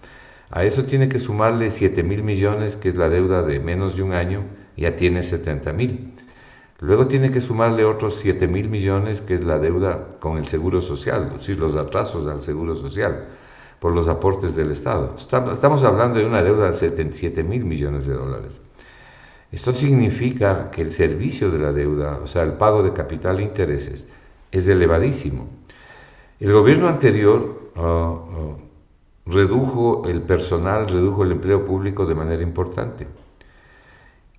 A 0.49 0.63
eso 0.63 0.85
tiene 0.85 1.07
que 1.07 1.19
sumarle 1.19 1.69
7 1.69 2.01
mil 2.01 2.23
millones, 2.23 2.75
que 2.75 2.89
es 2.89 2.95
la 2.95 3.09
deuda 3.09 3.43
de 3.43 3.59
menos 3.59 3.95
de 3.95 4.01
un 4.01 4.13
año, 4.13 4.41
ya 4.75 4.95
tiene 4.95 5.21
70 5.21 5.71
mil. 5.71 6.15
Luego 6.79 7.07
tiene 7.07 7.31
que 7.31 7.39
sumarle 7.39 7.85
otros 7.85 8.15
7 8.15 8.47
mil 8.47 8.69
millones, 8.69 9.21
que 9.21 9.33
es 9.33 9.43
la 9.43 9.59
deuda 9.59 10.09
con 10.19 10.37
el 10.37 10.45
Seguro 10.47 10.81
Social, 10.81 11.27
es 11.27 11.39
decir, 11.39 11.57
los 11.57 11.75
atrasos 11.75 12.27
al 12.27 12.41
Seguro 12.41 12.75
Social 12.75 13.27
por 13.79 13.93
los 13.93 14.07
aportes 14.07 14.55
del 14.55 14.71
Estado. 14.71 15.15
Estamos 15.17 15.83
hablando 15.83 16.19
de 16.19 16.25
una 16.25 16.43
deuda 16.43 16.67
de 16.67 16.73
77 16.73 17.43
mil 17.43 17.63
millones 17.63 18.07
de 18.07 18.13
dólares. 18.13 18.59
Esto 19.51 19.73
significa 19.73 20.69
que 20.69 20.81
el 20.81 20.91
servicio 20.91 21.49
de 21.49 21.59
la 21.59 21.71
deuda, 21.71 22.19
o 22.21 22.27
sea, 22.27 22.43
el 22.43 22.53
pago 22.53 22.83
de 22.83 22.91
capital 22.91 23.39
e 23.39 23.43
intereses, 23.43 24.07
es 24.51 24.67
elevadísimo. 24.67 25.47
El 26.41 26.51
gobierno 26.51 26.89
anterior 26.89 27.71
ah, 27.77 28.15
ah, 28.29 28.55
redujo 29.25 30.03
el 30.07 30.21
personal, 30.23 30.87
redujo 30.87 31.23
el 31.23 31.31
empleo 31.31 31.65
público 31.65 32.05
de 32.05 32.15
manera 32.15 32.43
importante. 32.43 33.07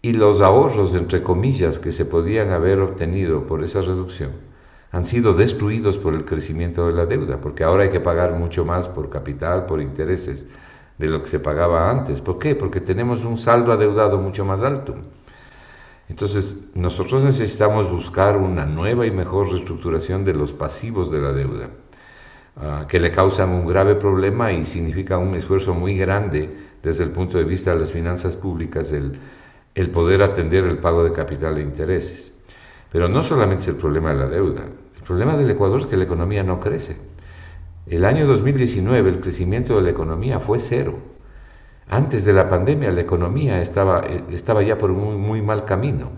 Y 0.06 0.12
los 0.12 0.40
ahorros, 0.40 0.94
entre 0.94 1.20
comillas, 1.20 1.80
que 1.80 1.90
se 1.90 2.04
podían 2.04 2.52
haber 2.52 2.78
obtenido 2.78 3.44
por 3.44 3.64
esa 3.64 3.82
reducción, 3.82 4.30
han 4.92 5.04
sido 5.04 5.32
destruidos 5.32 5.98
por 5.98 6.14
el 6.14 6.24
crecimiento 6.24 6.86
de 6.86 6.92
la 6.92 7.06
deuda, 7.06 7.40
porque 7.40 7.64
ahora 7.64 7.82
hay 7.82 7.90
que 7.90 7.98
pagar 7.98 8.34
mucho 8.34 8.64
más 8.64 8.86
por 8.88 9.10
capital, 9.10 9.66
por 9.66 9.80
intereses, 9.80 10.46
de 10.96 11.08
lo 11.08 11.22
que 11.22 11.26
se 11.26 11.40
pagaba 11.40 11.90
antes. 11.90 12.20
¿Por 12.20 12.38
qué? 12.38 12.54
Porque 12.54 12.80
tenemos 12.80 13.24
un 13.24 13.36
saldo 13.36 13.72
adeudado 13.72 14.18
mucho 14.18 14.44
más 14.44 14.62
alto. 14.62 14.94
Entonces, 16.08 16.68
nosotros 16.76 17.24
necesitamos 17.24 17.90
buscar 17.90 18.36
una 18.36 18.64
nueva 18.64 19.08
y 19.08 19.10
mejor 19.10 19.50
reestructuración 19.50 20.24
de 20.24 20.34
los 20.34 20.52
pasivos 20.52 21.10
de 21.10 21.20
la 21.20 21.32
deuda, 21.32 21.70
ah, 22.58 22.86
que 22.88 23.00
le 23.00 23.10
causan 23.10 23.50
un 23.50 23.66
grave 23.66 23.96
problema 23.96 24.52
y 24.52 24.66
significa 24.66 25.18
un 25.18 25.34
esfuerzo 25.34 25.74
muy 25.74 25.98
grande 25.98 26.48
desde 26.80 27.02
el 27.02 27.10
punto 27.10 27.38
de 27.38 27.42
vista 27.44 27.74
de 27.74 27.80
las 27.80 27.90
finanzas 27.90 28.36
públicas 28.36 28.92
el, 28.92 29.18
el 29.76 29.90
poder 29.90 30.22
atender 30.22 30.64
el 30.64 30.78
pago 30.78 31.04
de 31.04 31.12
capital 31.12 31.58
e 31.58 31.60
intereses. 31.60 32.32
Pero 32.90 33.08
no 33.08 33.22
solamente 33.22 33.62
es 33.62 33.68
el 33.68 33.76
problema 33.76 34.10
de 34.10 34.16
la 34.16 34.26
deuda, 34.26 34.64
el 34.64 35.02
problema 35.02 35.36
del 35.36 35.50
Ecuador 35.50 35.80
es 35.80 35.86
que 35.86 35.98
la 35.98 36.04
economía 36.04 36.42
no 36.42 36.58
crece. 36.58 36.96
El 37.86 38.04
año 38.06 38.26
2019 38.26 39.10
el 39.10 39.20
crecimiento 39.20 39.76
de 39.76 39.82
la 39.82 39.90
economía 39.90 40.40
fue 40.40 40.58
cero. 40.58 40.98
Antes 41.88 42.24
de 42.24 42.32
la 42.32 42.48
pandemia 42.48 42.90
la 42.90 43.02
economía 43.02 43.60
estaba, 43.60 44.02
eh, 44.06 44.66
ya 44.66 44.78
por 44.78 44.90
un 44.90 45.20
muy, 45.20 45.42
mal 45.42 45.66
camino. 45.66 46.10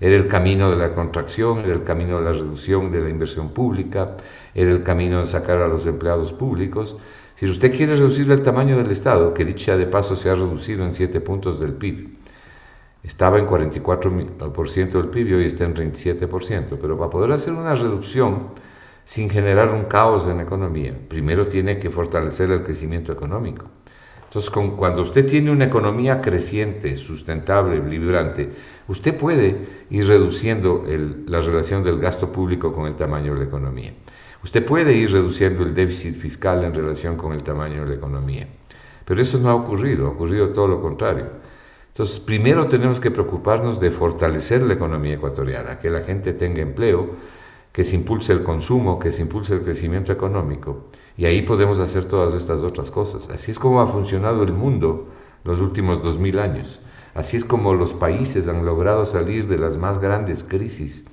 Era 0.00 0.14
el 0.14 0.28
camino 0.28 0.70
de 0.70 0.76
la 0.76 0.94
contracción, 0.94 1.60
era 1.60 1.72
el 1.72 1.82
camino 1.82 2.18
de 2.18 2.24
la 2.26 2.32
reducción 2.32 2.92
de 2.92 3.00
la 3.00 3.08
inversión 3.08 3.48
pública, 3.48 4.18
era 4.54 4.70
el 4.70 4.82
camino 4.82 5.20
de 5.20 5.26
sacar 5.26 5.58
a 5.62 5.66
los 5.66 5.86
empleados 5.86 6.34
públicos. 6.34 6.96
Si 7.34 7.46
usted 7.48 7.74
quiere 7.74 7.96
reducir 7.96 8.30
el 8.30 8.42
tamaño 8.42 8.76
del 8.76 8.90
Estado, 8.92 9.32
que 9.32 9.44
dicha 9.44 9.76
de 9.78 9.86
paso 9.86 10.14
se 10.14 10.28
ha 10.28 10.34
reducido 10.34 10.84
en 10.84 10.94
7 10.94 11.20
puntos 11.20 11.58
del 11.58 11.72
PIB, 11.72 12.18
estaba 13.08 13.38
en 13.38 13.46
44% 13.46 14.90
del 14.90 15.08
PIB 15.08 15.28
y 15.28 15.32
hoy 15.32 15.44
está 15.46 15.64
en 15.64 15.74
27%, 15.74 16.76
pero 16.78 16.98
para 16.98 17.10
poder 17.10 17.32
hacer 17.32 17.54
una 17.54 17.74
reducción 17.74 18.48
sin 19.06 19.30
generar 19.30 19.74
un 19.74 19.84
caos 19.84 20.28
en 20.28 20.36
la 20.36 20.42
economía. 20.42 20.94
Primero 21.08 21.46
tiene 21.46 21.78
que 21.78 21.88
fortalecer 21.88 22.50
el 22.50 22.62
crecimiento 22.62 23.10
económico. 23.10 23.64
Entonces, 24.24 24.50
cuando 24.50 25.00
usted 25.00 25.24
tiene 25.24 25.50
una 25.50 25.64
economía 25.64 26.20
creciente, 26.20 26.94
sustentable, 26.96 27.80
vibrante, 27.80 28.50
usted 28.88 29.16
puede 29.16 29.56
ir 29.88 30.06
reduciendo 30.06 30.84
la 31.26 31.40
relación 31.40 31.82
del 31.82 31.98
gasto 31.98 32.30
público 32.30 32.74
con 32.74 32.86
el 32.86 32.94
tamaño 32.94 33.32
de 33.32 33.38
la 33.38 33.46
economía. 33.46 33.94
Usted 34.44 34.66
puede 34.66 34.92
ir 34.92 35.10
reduciendo 35.10 35.62
el 35.62 35.74
déficit 35.74 36.14
fiscal 36.14 36.62
en 36.62 36.74
relación 36.74 37.16
con 37.16 37.32
el 37.32 37.42
tamaño 37.42 37.84
de 37.84 37.88
la 37.88 37.94
economía. 37.94 38.46
Pero 39.06 39.22
eso 39.22 39.38
no 39.38 39.48
ha 39.48 39.54
ocurrido, 39.54 40.08
ha 40.08 40.10
ocurrido 40.10 40.50
todo 40.50 40.68
lo 40.68 40.82
contrario. 40.82 41.47
Entonces, 41.98 42.20
primero 42.20 42.68
tenemos 42.68 43.00
que 43.00 43.10
preocuparnos 43.10 43.80
de 43.80 43.90
fortalecer 43.90 44.62
la 44.62 44.74
economía 44.74 45.14
ecuatoriana, 45.14 45.80
que 45.80 45.90
la 45.90 46.02
gente 46.02 46.32
tenga 46.32 46.62
empleo, 46.62 47.10
que 47.72 47.82
se 47.82 47.96
impulse 47.96 48.32
el 48.32 48.44
consumo, 48.44 49.00
que 49.00 49.10
se 49.10 49.22
impulse 49.22 49.54
el 49.54 49.62
crecimiento 49.62 50.12
económico. 50.12 50.90
Y 51.16 51.24
ahí 51.24 51.42
podemos 51.42 51.80
hacer 51.80 52.04
todas 52.04 52.34
estas 52.34 52.60
otras 52.62 52.92
cosas. 52.92 53.28
Así 53.30 53.50
es 53.50 53.58
como 53.58 53.80
ha 53.80 53.88
funcionado 53.88 54.44
el 54.44 54.52
mundo 54.52 55.08
los 55.42 55.58
últimos 55.58 56.00
dos 56.00 56.20
mil 56.20 56.38
años. 56.38 56.80
Así 57.16 57.36
es 57.36 57.44
como 57.44 57.74
los 57.74 57.94
países 57.94 58.46
han 58.46 58.64
logrado 58.64 59.04
salir 59.04 59.48
de 59.48 59.58
las 59.58 59.76
más 59.76 59.98
grandes 59.98 60.44
crisis 60.44 61.04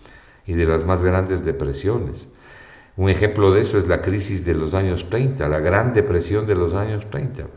y 0.46 0.54
de 0.54 0.68
las 0.68 0.86
más 0.86 1.04
grandes 1.04 1.44
depresiones. 1.44 2.32
Un 2.96 3.10
ejemplo 3.10 3.52
de 3.52 3.62
eso 3.62 3.80
es 3.80 3.88
la 3.88 4.04
crisis 4.04 4.46
de 4.46 4.54
los 4.54 4.76
años 4.76 5.10
30, 5.10 5.50
la 5.50 5.62
gran 5.62 5.96
depresión 5.96 6.46
de 6.46 6.54
los 6.54 6.76
años 6.76 7.10
30. 7.10 7.48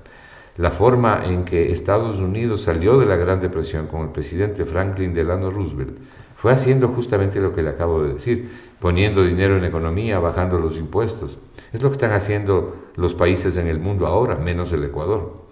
La 0.59 0.73
forma 0.73 1.23
en 1.25 1.45
que 1.45 1.71
Estados 1.71 2.19
Unidos 2.19 2.63
salió 2.63 2.99
de 2.99 3.07
la 3.07 3.15
Gran 3.15 3.41
Depresión 3.41 3.87
con 3.87 4.03
el 4.03 4.09
presidente 4.09 4.65
Franklin 4.65 5.15
Delano 5.15 5.53
Roosevelt 5.53 5.97
fue 6.35 6.53
haciendo 6.53 6.89
justamente 6.89 7.41
lo 7.41 7.55
que 7.55 7.63
le 7.63 7.71
acabo 7.71 8.03
de 8.03 8.15
decir, 8.15 8.51
poniendo 8.81 9.23
dinero 9.25 9.57
en 9.57 9.65
economía, 9.65 10.19
bajando 10.19 10.59
los 10.59 10.77
impuestos. 10.77 11.39
Es 11.73 11.81
lo 11.81 11.91
que 11.91 11.95
están 11.95 12.11
haciendo 12.11 12.77
los 12.97 13.15
países 13.15 13.57
en 13.57 13.69
el 13.69 13.79
mundo 13.79 14.07
ahora, 14.07 14.35
menos 14.35 14.73
el 14.73 14.83
Ecuador. 14.83 15.47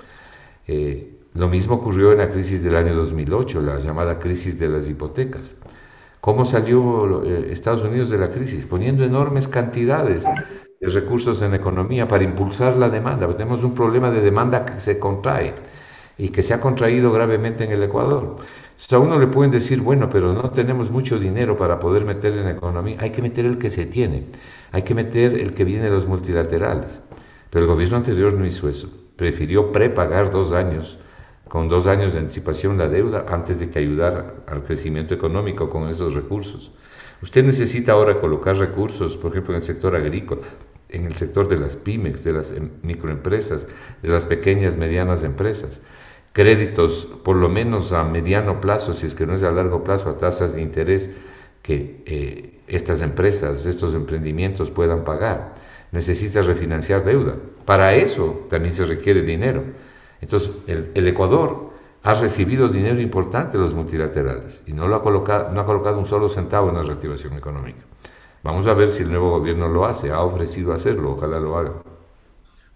Eh, 0.66 1.14
lo 1.34 1.46
mismo 1.48 1.76
ocurrió 1.76 2.10
en 2.10 2.18
la 2.18 2.30
crisis 2.30 2.64
del 2.64 2.74
año 2.74 2.94
2008, 2.96 3.62
la 3.62 3.78
llamada 3.78 4.18
crisis 4.18 4.58
de 4.58 4.68
las 4.68 4.88
hipotecas. 4.88 5.54
¿Cómo 6.20 6.44
salió 6.44 7.22
eh, 7.22 7.52
Estados 7.52 7.84
Unidos 7.84 8.10
de 8.10 8.18
la 8.18 8.32
crisis? 8.32 8.66
Poniendo 8.66 9.04
enormes 9.04 9.46
cantidades 9.46 10.24
de 10.24 10.65
recursos 10.80 11.40
en 11.42 11.54
economía 11.54 12.06
para 12.06 12.24
impulsar 12.24 12.76
la 12.76 12.88
demanda. 12.88 13.26
Tenemos 13.28 13.64
un 13.64 13.74
problema 13.74 14.10
de 14.10 14.20
demanda 14.20 14.64
que 14.64 14.80
se 14.80 14.98
contrae 14.98 15.54
y 16.18 16.28
que 16.28 16.42
se 16.42 16.54
ha 16.54 16.60
contraído 16.60 17.12
gravemente 17.12 17.64
en 17.64 17.72
el 17.72 17.82
Ecuador 17.82 18.36
a 18.92 18.98
uno 18.98 19.18
le 19.18 19.26
pueden 19.26 19.50
decir, 19.50 19.80
bueno, 19.80 20.08
pero 20.10 20.32
no 20.32 20.50
tenemos 20.50 20.90
mucho 20.90 21.18
dinero 21.18 21.56
para 21.56 21.80
poder 21.80 22.04
meter 22.04 22.36
en 22.36 22.48
economía. 22.48 22.96
Hay 23.00 23.10
que 23.10 23.22
meter 23.22 23.44
el 23.46 23.58
que 23.58 23.70
se 23.70 23.86
tiene, 23.86 24.26
hay 24.70 24.82
que 24.82 24.94
meter 24.94 25.34
el 25.34 25.54
que 25.54 25.64
viene 25.64 25.84
de 25.84 25.90
los 25.90 26.06
multilaterales. 26.06 27.00
Pero 27.50 27.64
el 27.64 27.70
gobierno 27.70 27.96
anterior 27.96 28.34
no 28.34 28.46
hizo 28.46 28.68
eso. 28.68 28.88
Prefirió 29.16 29.72
prepagar 29.72 30.30
dos 30.30 30.52
años, 30.52 30.98
con 31.48 31.68
dos 31.68 31.86
años 31.86 32.12
de 32.12 32.20
anticipación 32.20 32.78
la 32.78 32.88
deuda, 32.88 33.24
antes 33.28 33.58
de 33.58 33.70
que 33.70 33.78
ayudar 33.78 34.44
al 34.46 34.62
crecimiento 34.64 35.14
económico 35.14 35.70
con 35.70 35.88
esos 35.88 36.14
recursos. 36.14 36.70
Usted 37.22 37.44
necesita 37.44 37.92
ahora 37.92 38.20
colocar 38.20 38.56
recursos, 38.56 39.16
por 39.16 39.32
ejemplo, 39.32 39.54
en 39.54 39.60
el 39.60 39.66
sector 39.66 39.96
agrícola, 39.96 40.42
en 40.88 41.06
el 41.06 41.14
sector 41.14 41.48
de 41.48 41.58
las 41.58 41.76
pymes, 41.76 42.24
de 42.24 42.32
las 42.32 42.50
em, 42.50 42.70
microempresas, 42.82 43.68
de 44.02 44.08
las 44.08 44.26
pequeñas, 44.26 44.76
medianas 44.76 45.22
empresas 45.22 45.80
créditos 46.36 47.08
por 47.24 47.34
lo 47.34 47.48
menos 47.48 47.94
a 47.94 48.04
mediano 48.04 48.60
plazo, 48.60 48.92
si 48.92 49.06
es 49.06 49.14
que 49.14 49.24
no 49.24 49.32
es 49.32 49.42
a 49.42 49.50
largo 49.50 49.82
plazo, 49.82 50.10
a 50.10 50.18
tasas 50.18 50.54
de 50.54 50.60
interés 50.60 51.10
que 51.62 52.02
eh, 52.04 52.60
estas 52.66 53.00
empresas, 53.00 53.64
estos 53.64 53.94
emprendimientos 53.94 54.70
puedan 54.70 55.02
pagar. 55.02 55.54
Necesita 55.92 56.42
refinanciar 56.42 57.04
deuda. 57.04 57.36
Para 57.64 57.94
eso 57.94 58.46
también 58.50 58.74
se 58.74 58.84
requiere 58.84 59.22
dinero. 59.22 59.62
Entonces, 60.20 60.50
el, 60.66 61.08
Ecuador 61.08 61.70
ha 62.02 62.12
recibido 62.12 62.68
dinero 62.68 63.00
importante 63.00 63.56
de 63.56 63.64
los 63.64 63.72
multilaterales 63.72 64.60
y 64.66 64.74
no, 64.74 64.88
lo 64.88 64.96
ha 64.96 65.02
colocado, 65.02 65.54
no 65.54 65.62
ha 65.62 65.64
colocado 65.64 65.98
un 65.98 66.04
solo 66.04 66.28
centavo 66.28 66.68
en 66.68 66.74
la 66.74 66.82
reactivación 66.82 67.32
económica. 67.32 67.80
Vamos 68.46 68.68
a 68.68 68.74
ver 68.74 68.92
si 68.92 69.02
el 69.02 69.08
nuevo 69.08 69.30
gobierno 69.40 69.66
lo 69.66 69.86
hace, 69.86 70.12
ha 70.12 70.20
ofrecido 70.20 70.72
hacerlo, 70.72 71.14
ojalá 71.14 71.40
lo 71.40 71.58
haga. 71.58 71.82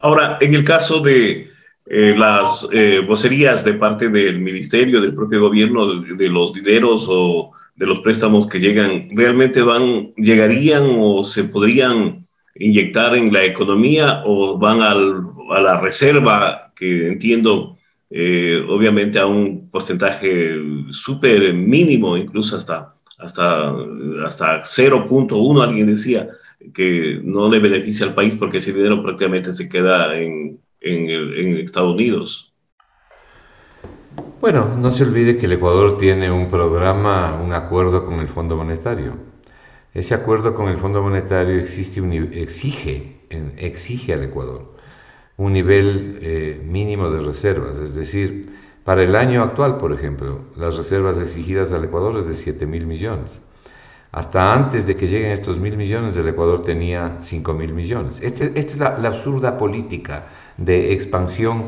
Ahora, 0.00 0.36
en 0.40 0.54
el 0.54 0.64
caso 0.64 0.98
de 0.98 1.48
eh, 1.86 2.14
las 2.16 2.66
eh, 2.72 3.04
vocerías 3.06 3.64
de 3.64 3.74
parte 3.74 4.08
del 4.08 4.40
ministerio, 4.40 5.00
del 5.00 5.14
propio 5.14 5.40
gobierno, 5.42 5.86
de, 6.02 6.28
los 6.28 6.52
dineros 6.52 7.06
o 7.08 7.52
de 7.76 7.86
los 7.86 8.00
préstamos 8.00 8.48
que 8.48 8.58
llegan, 8.58 9.10
realmente 9.14 9.62
van, 9.62 10.10
llegarían 10.16 10.96
o 10.98 11.22
se 11.22 11.44
podrían 11.44 12.26
inyectar 12.56 13.14
en 13.14 13.32
la 13.32 13.44
economía 13.44 14.24
o 14.26 14.58
van 14.58 14.82
a 14.82 14.92
la 15.60 15.80
reserva, 15.80 16.72
que 16.74 17.06
entiendo 17.06 17.78
eh, 18.10 18.60
obviamente 18.68 19.20
a 19.20 19.26
un 19.26 19.70
porcentaje 19.70 20.56
súper 20.90 21.54
mínimo, 21.54 22.16
incluso 22.16 22.56
hasta, 22.56 22.92
hasta, 23.20 23.70
hasta 24.26 24.62
0.1, 24.62 25.62
alguien 25.62 25.86
decía, 25.86 26.28
que 26.74 27.20
no 27.24 27.48
le 27.48 27.58
beneficia 27.58 28.06
al 28.06 28.14
país 28.14 28.36
porque 28.36 28.58
ese 28.58 28.72
dinero 28.72 29.02
prácticamente 29.02 29.52
se 29.52 29.68
queda 29.68 30.18
en 30.18 30.60
en, 30.80 31.56
Estados 31.58 31.94
Unidos. 31.94 32.54
Bueno, 34.40 34.76
no 34.76 34.90
se 34.90 35.04
olvide 35.04 35.36
que 35.36 35.46
el 35.46 35.52
Ecuador 35.52 35.98
tiene 35.98 36.30
un 36.30 36.48
programa, 36.48 37.40
un 37.40 37.52
acuerdo 37.52 38.04
con 38.04 38.20
el 38.20 38.28
Fondo 38.28 38.56
Monetario. 38.56 39.16
Ese 39.92 40.14
acuerdo 40.14 40.54
con 40.54 40.68
el 40.68 40.78
Fondo 40.78 41.02
Monetario 41.02 41.58
existe 41.58 42.00
exige, 42.32 43.20
exige 43.56 44.14
al 44.14 44.24
Ecuador 44.24 44.76
un 45.36 45.54
nivel 45.54 46.18
eh, 46.20 46.62
mínimo 46.62 47.10
de 47.10 47.20
reservas, 47.20 47.78
es 47.78 47.94
decir, 47.94 48.59
Para 48.90 49.04
el 49.04 49.14
año 49.14 49.44
actual, 49.44 49.76
por 49.76 49.92
ejemplo, 49.92 50.40
las 50.56 50.76
reservas 50.76 51.16
exigidas 51.20 51.70
al 51.70 51.84
Ecuador 51.84 52.18
es 52.18 52.26
de 52.26 52.34
7 52.34 52.66
mil 52.66 52.88
millones. 52.88 53.40
Hasta 54.10 54.52
antes 54.52 54.84
de 54.84 54.96
que 54.96 55.06
lleguen 55.06 55.30
estos 55.30 55.60
mil 55.60 55.76
millones, 55.76 56.16
el 56.16 56.26
Ecuador 56.26 56.64
tenía 56.64 57.18
5 57.20 57.52
mil 57.52 57.72
millones. 57.72 58.18
Este, 58.20 58.50
esta 58.58 58.72
es 58.72 58.78
la, 58.80 59.08
absurda 59.08 59.56
política 59.56 60.26
de 60.56 60.92
expansión, 60.92 61.66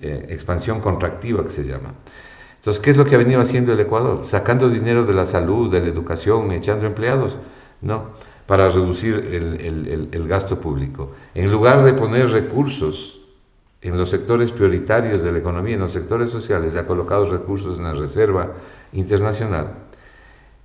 eh, 0.00 0.26
expansión 0.30 0.80
contractiva 0.80 1.44
que 1.44 1.50
se 1.50 1.62
llama. 1.62 1.94
Entonces, 2.56 2.82
¿qué 2.82 2.90
es 2.90 2.96
lo 2.96 3.04
que 3.04 3.14
ha 3.14 3.18
venido 3.18 3.40
haciendo 3.40 3.72
el 3.72 3.78
Ecuador? 3.78 4.26
Sacando 4.26 4.68
dinero 4.68 5.04
de 5.04 5.14
la 5.14 5.26
salud, 5.26 5.70
de 5.70 5.78
la 5.78 5.86
educación, 5.86 6.50
echando 6.50 6.86
empleados, 6.86 7.38
¿no? 7.82 8.06
Para 8.48 8.68
reducir 8.68 9.14
el, 9.14 10.08
el 10.10 10.26
gasto 10.26 10.60
público. 10.60 11.12
En 11.36 11.52
lugar 11.52 11.84
de 11.84 11.92
poner 11.92 12.30
recursos 12.30 13.23
en 13.84 13.96
los 13.96 14.10
sectores 14.10 14.50
prioritarios 14.50 15.22
de 15.22 15.30
la 15.30 15.38
economía, 15.38 15.74
en 15.74 15.80
los 15.80 15.92
sectores 15.92 16.30
sociales, 16.30 16.74
ha 16.76 16.86
colocado 16.86 17.24
recursos 17.26 17.78
en 17.78 17.84
la 17.84 17.92
Reserva 17.92 18.52
Internacional 18.92 19.84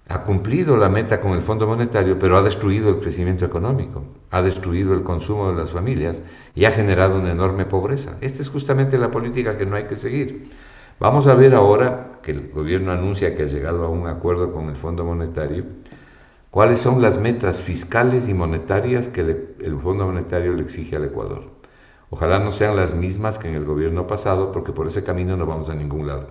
ha 0.09 0.23
cumplido 0.23 0.75
la 0.75 0.89
meta 0.89 1.21
con 1.21 1.33
el 1.33 1.43
Fondo 1.43 1.67
Monetario, 1.67 2.17
pero 2.17 2.35
ha 2.35 2.41
destruido 2.41 2.89
el 2.89 2.99
crecimiento 2.99 3.45
económico, 3.45 4.03
ha 4.31 4.41
destruido 4.41 4.95
el 4.95 5.03
consumo 5.03 5.51
de 5.51 5.57
las 5.57 5.71
familias 5.71 6.23
y 6.55 6.65
ha 6.65 6.71
generado 6.71 7.19
una 7.19 7.31
enorme 7.31 7.65
pobreza. 7.65 8.17
Esta 8.19 8.41
es 8.41 8.49
justamente 8.49 8.97
la 8.97 9.11
política 9.11 9.55
que 9.55 9.67
no 9.67 9.75
hay 9.75 9.83
que 9.83 9.95
seguir. 9.95 10.49
Vamos 10.99 11.27
a 11.27 11.35
ver 11.35 11.53
ahora 11.53 12.19
que 12.23 12.31
el 12.31 12.49
gobierno 12.49 12.91
anuncia 12.91 13.35
que 13.35 13.43
ha 13.43 13.45
llegado 13.45 13.85
a 13.85 13.89
un 13.89 14.07
acuerdo 14.07 14.51
con 14.51 14.69
el 14.69 14.75
Fondo 14.75 15.05
Monetario, 15.05 15.65
cuáles 16.49 16.79
son 16.79 17.03
las 17.03 17.19
metas 17.19 17.61
fiscales 17.61 18.27
y 18.27 18.33
monetarias 18.33 19.09
que 19.09 19.21
el 19.21 19.77
Fondo 19.79 20.07
Monetario 20.07 20.53
le 20.53 20.63
exige 20.63 20.95
al 20.95 21.05
Ecuador. 21.05 21.58
Ojalá 22.09 22.39
no 22.39 22.51
sean 22.51 22.75
las 22.75 22.95
mismas 22.95 23.37
que 23.37 23.47
en 23.47 23.55
el 23.55 23.65
gobierno 23.65 24.07
pasado, 24.07 24.51
porque 24.51 24.71
por 24.71 24.87
ese 24.87 25.03
camino 25.03 25.37
no 25.37 25.45
vamos 25.45 25.69
a 25.69 25.75
ningún 25.75 26.07
lado. 26.07 26.29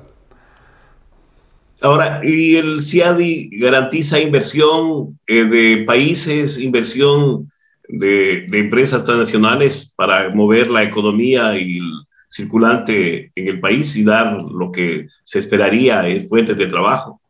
Ahora, 1.81 2.21
¿y 2.25 2.57
el 2.57 2.83
CIADI 2.83 3.51
garantiza 3.61 4.19
inversión 4.19 5.19
eh, 5.29 5.45
de 5.45 5.85
países, 5.85 6.61
inversión 6.61 7.53
de, 7.89 8.47
empresas 8.53 9.05
transnacionales 9.05 9.93
para 9.97 10.31
mover 10.35 10.71
la 10.71 10.83
economía 10.83 11.57
y 11.57 11.79
el 11.79 11.91
circulante 12.29 13.31
en 13.35 13.49
el 13.49 13.61
país 13.61 13.97
y 13.97 14.05
dar 14.05 14.43
lo 14.43 14.71
que 14.73 15.07
se 15.23 15.39
esperaría 15.39 16.07
es 16.09 16.25
puentes 16.25 16.57
de 16.57 16.67
trabajo? 16.67 17.21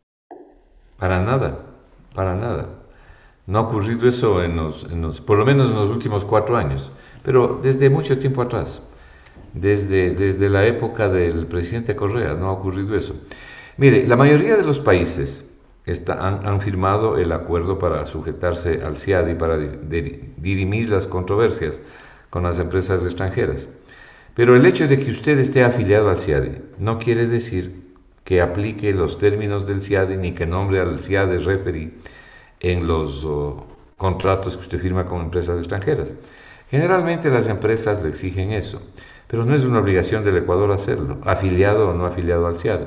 Para 0.99 1.23
nada, 1.23 1.65
para 2.15 2.35
nada. 2.35 2.69
No 3.47 3.59
ha 3.59 3.63
ocurrido 3.63 4.09
eso 4.09 4.43
en 4.43 4.57
los, 4.57 5.21
por 5.21 5.39
lo 5.39 5.47
menos 5.47 5.71
en 5.71 5.77
los 5.77 5.91
últimos 5.91 6.25
cuatro 6.25 6.57
años, 6.57 6.91
pero 7.29 7.61
desde 7.63 7.91
mucho 7.91 8.19
tiempo 8.19 8.41
atrás, 8.41 8.81
desde, 9.53 10.13
desde 10.13 10.49
la 10.49 10.65
época 10.65 11.11
del 11.11 11.47
presidente 11.47 11.95
Correa, 11.95 12.33
no 12.33 12.47
ha 12.47 12.53
ocurrido 12.53 12.97
eso. 12.97 13.17
Mire, 13.77 14.07
la 14.07 14.17
mayoría 14.17 14.57
de 14.57 14.63
los 14.63 14.81
países 14.81 15.47
han, 16.09 16.61
firmado 16.63 17.19
el 17.19 17.31
acuerdo 17.33 17.79
para 17.79 18.07
sujetarse 18.07 18.81
al 18.83 18.97
CIADI, 18.97 19.35
para 19.35 19.59
dirimir 19.59 20.89
las 20.89 21.07
controversias 21.07 21.83
con 22.31 22.45
las 22.45 22.59
empresas 22.59 23.05
extranjeras. 23.05 23.69
Pero 24.35 24.57
el 24.57 24.65
hecho 24.65 24.89
de 24.89 24.99
que 24.99 25.11
usted 25.11 25.39
esté 25.39 25.63
afiliado 25.63 26.09
al 26.09 26.17
CIADI 26.17 26.63
no 26.79 26.99
quiere 26.99 27.27
decir 27.27 27.93
que 28.25 28.41
aplique 28.41 28.95
los 28.95 29.19
términos 29.19 29.67
del 29.67 29.83
CIADI 29.83 30.17
ni 30.17 30.33
que 30.33 30.47
nombre 30.47 30.81
al 30.81 30.99
CIADI 30.99 31.37
referee 31.45 31.91
en 32.61 32.89
los 32.89 33.27
contratos 33.99 34.57
que 34.57 34.63
usted 34.63 34.81
firma 34.81 35.05
con 35.05 35.21
empresas 35.21 35.59
extranjeras. 35.59 36.15
Generalmente 36.71 37.31
las 37.31 37.49
empresas 37.49 38.03
le 38.03 38.11
exigen 38.11 38.53
eso, 38.53 38.83
pero 39.27 39.45
no 39.45 39.55
es 39.55 39.65
una 39.65 39.79
obligación 39.79 40.25
del 40.25 40.37
Ecuador 40.37 40.71
hacerlo, 40.71 41.19
afiliado 41.25 41.91
o 41.91 41.95
no 41.95 42.05
afiliado 42.05 42.47
al 42.47 42.59
CIADI. 42.59 42.87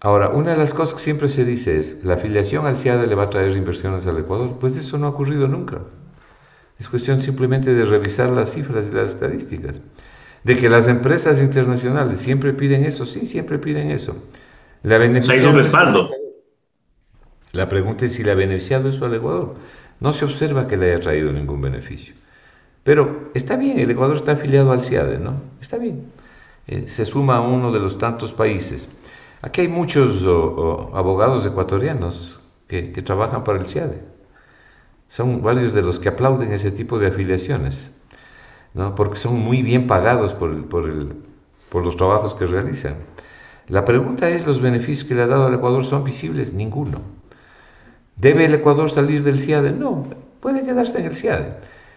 Ahora, 0.00 0.30
una 0.30 0.50
de 0.50 0.56
las 0.56 0.74
cosas 0.74 0.94
que 0.94 1.00
siempre 1.00 1.28
se 1.28 1.44
dice 1.44 1.78
es, 1.78 2.02
¿la 2.02 2.14
afiliación 2.14 2.66
al 2.66 2.76
CIADE 2.76 3.06
le 3.06 3.14
va 3.14 3.24
a 3.24 3.30
traer 3.30 3.56
inversiones 3.56 4.06
al 4.08 4.18
Ecuador? 4.18 4.56
Pues 4.60 4.76
eso 4.76 4.98
no 4.98 5.06
ha 5.06 5.10
ocurrido 5.10 5.46
nunca. 5.46 5.78
Es 6.80 6.88
cuestión 6.88 7.22
simplemente 7.22 7.72
de 7.72 7.84
revisar 7.84 8.30
las 8.30 8.52
cifras 8.52 8.88
y 8.90 8.96
las 8.96 9.14
estadísticas. 9.14 9.80
De 10.42 10.56
que 10.56 10.68
las 10.68 10.88
empresas 10.88 11.40
internacionales 11.40 12.20
siempre 12.20 12.52
piden 12.52 12.84
eso, 12.84 13.06
sí, 13.06 13.26
siempre 13.28 13.60
piden 13.60 13.92
eso. 13.92 14.16
¿La 14.82 14.98
Se 15.22 15.36
hizo 15.36 15.50
un 15.50 15.54
respaldo. 15.54 16.10
La 17.52 17.68
pregunta 17.68 18.06
es 18.06 18.14
si 18.14 18.24
le 18.24 18.32
ha 18.32 18.34
beneficiado 18.34 18.88
eso 18.88 19.04
al 19.04 19.14
Ecuador. 19.14 19.54
No 20.00 20.12
se 20.12 20.24
observa 20.24 20.66
que 20.66 20.76
le 20.76 20.92
haya 20.92 21.00
traído 21.00 21.32
ningún 21.32 21.60
beneficio. 21.60 22.16
Pero 22.84 23.30
está 23.34 23.56
bien, 23.56 23.78
el 23.78 23.90
Ecuador 23.90 24.16
está 24.16 24.32
afiliado 24.32 24.72
al 24.72 24.82
CIADE, 24.82 25.18
¿no? 25.18 25.34
Está 25.60 25.78
bien. 25.78 26.06
Eh, 26.66 26.84
se 26.88 27.04
suma 27.04 27.36
a 27.36 27.40
uno 27.40 27.72
de 27.72 27.80
los 27.80 27.98
tantos 27.98 28.32
países 28.32 28.88
Aquí 29.42 29.62
hay 29.62 29.68
muchos 29.68 30.22
abogados 30.22 31.44
ecuatorianos 31.44 32.38
que, 32.68 33.02
trabajan 33.02 33.42
para 33.42 33.58
el 33.58 33.66
CIADE. 33.66 34.00
Son 35.08 35.42
varios 35.42 35.72
de 35.72 35.82
los 35.82 35.98
que 35.98 36.08
aplauden 36.08 36.52
ese 36.52 36.70
tipo 36.70 37.00
de 37.00 37.08
afiliaciones, 37.08 37.90
¿no? 38.72 38.94
porque 38.94 39.16
son 39.16 39.40
muy 39.40 39.62
bien 39.62 39.88
pagados 39.88 40.32
por, 40.32 40.68
por 40.68 41.84
los 41.84 41.96
trabajos 41.96 42.34
que 42.34 42.46
realizan. 42.46 42.94
La 43.66 43.84
pregunta 43.84 44.30
es, 44.30 44.46
¿los 44.46 44.60
beneficios 44.60 45.08
que 45.08 45.16
le 45.16 45.22
ha 45.22 45.26
dado 45.26 45.48
al 45.48 45.54
Ecuador 45.54 45.84
son 45.84 46.04
visibles? 46.04 46.52
Ninguno. 46.52 47.00
¿Debe 48.16 48.44
el 48.44 48.54
Ecuador 48.54 48.92
salir 48.92 49.24
del 49.24 49.40
CIADE? 49.40 49.72
No, 49.72 50.06
puede 50.40 50.64
quedarse 50.64 51.00
en 51.00 51.06
el 51.06 51.16
CIADE. 51.16 51.56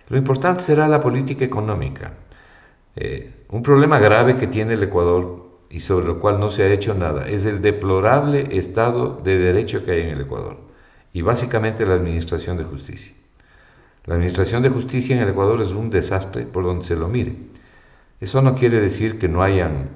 Lo 0.09 0.17
importante 0.17 0.61
será 0.61 0.87
la 0.87 1.01
política 1.01 1.43
económica. 1.43 2.13
Eh, 2.95 3.45
un 3.49 3.63
problema 3.63 3.99
grave 3.99 4.35
que 4.35 4.47
tiene 4.47 4.73
el 4.73 4.83
Ecuador 4.83 5.45
y 5.69 5.79
sobre 5.79 6.05
lo 6.05 6.19
cual 6.19 6.39
no 6.39 6.49
se 6.49 6.63
ha 6.63 6.71
hecho 6.71 6.93
nada, 6.93 7.27
es 7.27 7.45
el 7.45 7.61
deplorable 7.61 8.57
estado 8.57 9.19
de 9.23 9.37
derecho 9.37 9.83
que 9.83 9.91
hay 9.91 10.01
en 10.01 10.09
el 10.09 10.21
Ecuador 10.21 10.57
y 11.11 11.21
básicamente 11.21 11.85
la 11.85 11.95
administración 11.95 12.57
de 12.57 12.63
justicia. 12.63 13.15
La 14.05 14.15
administración 14.15 14.61
de 14.61 14.69
justicia 14.69 15.15
en 15.15 15.23
el 15.23 15.29
Ecuador 15.29 15.61
es 15.61 15.71
un 15.71 15.89
desastre 15.89 16.45
por 16.45 16.63
donde 16.63 16.85
se 16.85 16.95
lo 16.95 17.07
mire. 17.07 17.35
Eso 18.19 18.41
no 18.41 18.55
quiere 18.55 18.79
decir 18.79 19.17
que 19.17 19.27
no 19.27 19.41
hayan 19.41 19.89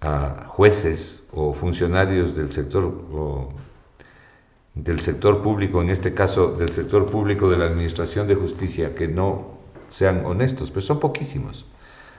ah, 0.00 0.46
jueces 0.48 1.28
o 1.32 1.52
funcionarios 1.54 2.34
del 2.34 2.50
sector 2.52 2.84
del 4.74 5.00
sector 5.00 5.42
público, 5.42 5.80
en 5.80 5.90
este 5.90 6.14
caso 6.14 6.52
del 6.52 6.70
sector 6.70 7.06
público 7.06 7.48
de 7.48 7.58
la 7.58 7.66
administración 7.66 8.26
de 8.26 8.34
justicia, 8.34 8.94
que 8.94 9.06
no 9.06 9.58
sean 9.90 10.26
honestos, 10.26 10.70
pero 10.70 10.82
son 10.82 11.00
poquísimos. 11.00 11.66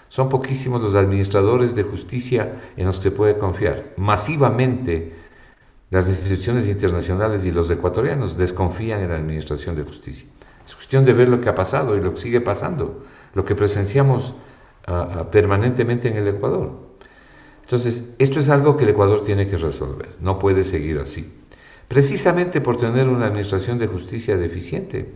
Son 0.07 0.29
poquísimos 0.29 0.81
los 0.81 0.95
administradores 0.95 1.75
de 1.75 1.83
justicia 1.83 2.61
en 2.77 2.85
los 2.85 2.99
que 2.99 3.11
puede 3.11 3.37
confiar. 3.37 3.93
Masivamente 3.97 5.13
las 5.89 6.09
instituciones 6.09 6.67
internacionales 6.67 7.45
y 7.45 7.51
los 7.51 7.69
ecuatorianos 7.69 8.37
desconfían 8.37 9.01
en 9.01 9.09
la 9.09 9.15
administración 9.15 9.75
de 9.75 9.83
justicia. 9.83 10.27
Es 10.65 10.73
cuestión 10.73 11.05
de 11.05 11.13
ver 11.13 11.29
lo 11.29 11.41
que 11.41 11.49
ha 11.49 11.55
pasado 11.55 11.95
y 11.95 12.01
lo 12.01 12.13
que 12.13 12.21
sigue 12.21 12.41
pasando, 12.41 13.03
lo 13.33 13.45
que 13.45 13.55
presenciamos 13.55 14.33
ah, 14.87 15.09
ah, 15.11 15.31
permanentemente 15.31 16.07
en 16.07 16.17
el 16.17 16.27
Ecuador. 16.27 16.71
Entonces, 17.63 18.13
esto 18.19 18.39
es 18.39 18.49
algo 18.49 18.77
que 18.77 18.83
el 18.83 18.91
Ecuador 18.91 19.23
tiene 19.23 19.47
que 19.47 19.57
resolver, 19.57 20.09
no 20.21 20.39
puede 20.39 20.63
seguir 20.63 20.99
así. 20.99 21.31
Precisamente 21.95 22.60
por 22.60 22.75
tener 22.75 23.08
una 23.08 23.27
administración 23.27 23.79
de 23.79 23.88
justicia 23.88 24.36
deficiente, 24.36 25.13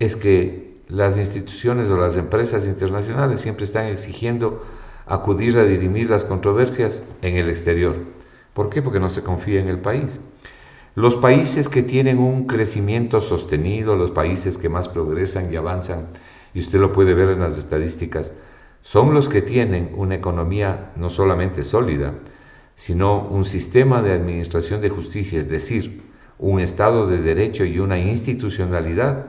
es 0.00 0.16
que 0.16 0.78
las 0.88 1.16
instituciones 1.16 1.88
o 1.90 1.96
las 1.96 2.16
empresas 2.16 2.66
internacionales 2.66 3.40
siempre 3.40 3.62
están 3.62 3.86
exigiendo 3.86 4.64
acudir 5.06 5.56
a 5.58 5.64
dirimir 5.64 6.10
las 6.10 6.24
controversias 6.24 7.04
en 7.22 7.36
el 7.36 7.48
exterior. 7.48 7.94
¿Por 8.52 8.68
qué? 8.68 8.82
Porque 8.82 8.98
no 8.98 9.10
se 9.10 9.22
confía 9.22 9.60
en 9.60 9.68
el 9.68 9.78
país. 9.78 10.18
Los 10.96 11.14
países 11.14 11.68
que 11.68 11.84
tienen 11.84 12.18
un 12.18 12.48
crecimiento 12.48 13.20
sostenido, 13.20 13.94
los 13.94 14.10
países 14.10 14.58
que 14.58 14.68
más 14.68 14.88
progresan 14.88 15.52
y 15.52 15.56
avanzan, 15.56 16.08
y 16.52 16.58
usted 16.58 16.80
lo 16.80 16.92
puede 16.92 17.14
ver 17.14 17.28
en 17.28 17.38
las 17.38 17.56
estadísticas, 17.56 18.34
son 18.80 19.14
los 19.14 19.28
que 19.28 19.40
tienen 19.40 19.92
una 19.94 20.16
economía 20.16 20.90
no 20.96 21.10
solamente 21.10 21.62
sólida, 21.62 22.14
sino 22.76 23.20
un 23.20 23.44
sistema 23.44 24.02
de 24.02 24.12
administración 24.12 24.80
de 24.80 24.90
justicia, 24.90 25.38
es 25.38 25.48
decir, 25.48 26.02
un 26.38 26.60
Estado 26.60 27.06
de 27.06 27.18
Derecho 27.18 27.64
y 27.64 27.78
una 27.78 27.98
institucionalidad 27.98 29.26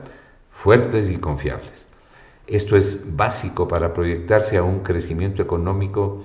fuertes 0.50 1.10
y 1.10 1.16
confiables. 1.16 1.86
Esto 2.46 2.76
es 2.76 3.16
básico 3.16 3.68
para 3.68 3.94
proyectarse 3.94 4.56
a 4.56 4.62
un 4.62 4.80
crecimiento 4.80 5.42
económico 5.42 6.24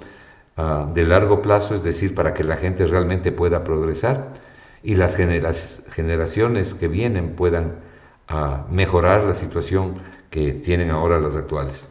ah, 0.57 0.89
de 0.93 1.03
largo 1.03 1.41
plazo, 1.41 1.75
es 1.75 1.83
decir, 1.83 2.15
para 2.15 2.33
que 2.33 2.43
la 2.43 2.57
gente 2.57 2.85
realmente 2.87 3.31
pueda 3.31 3.63
progresar 3.63 4.33
y 4.81 4.95
las 4.95 5.15
generaciones 5.15 6.73
que 6.73 6.87
vienen 6.87 7.35
puedan 7.35 7.75
ah, 8.27 8.65
mejorar 8.71 9.23
la 9.23 9.35
situación 9.35 9.95
que 10.29 10.53
tienen 10.53 10.89
ahora 10.89 11.19
las 11.19 11.35
actuales. 11.35 11.87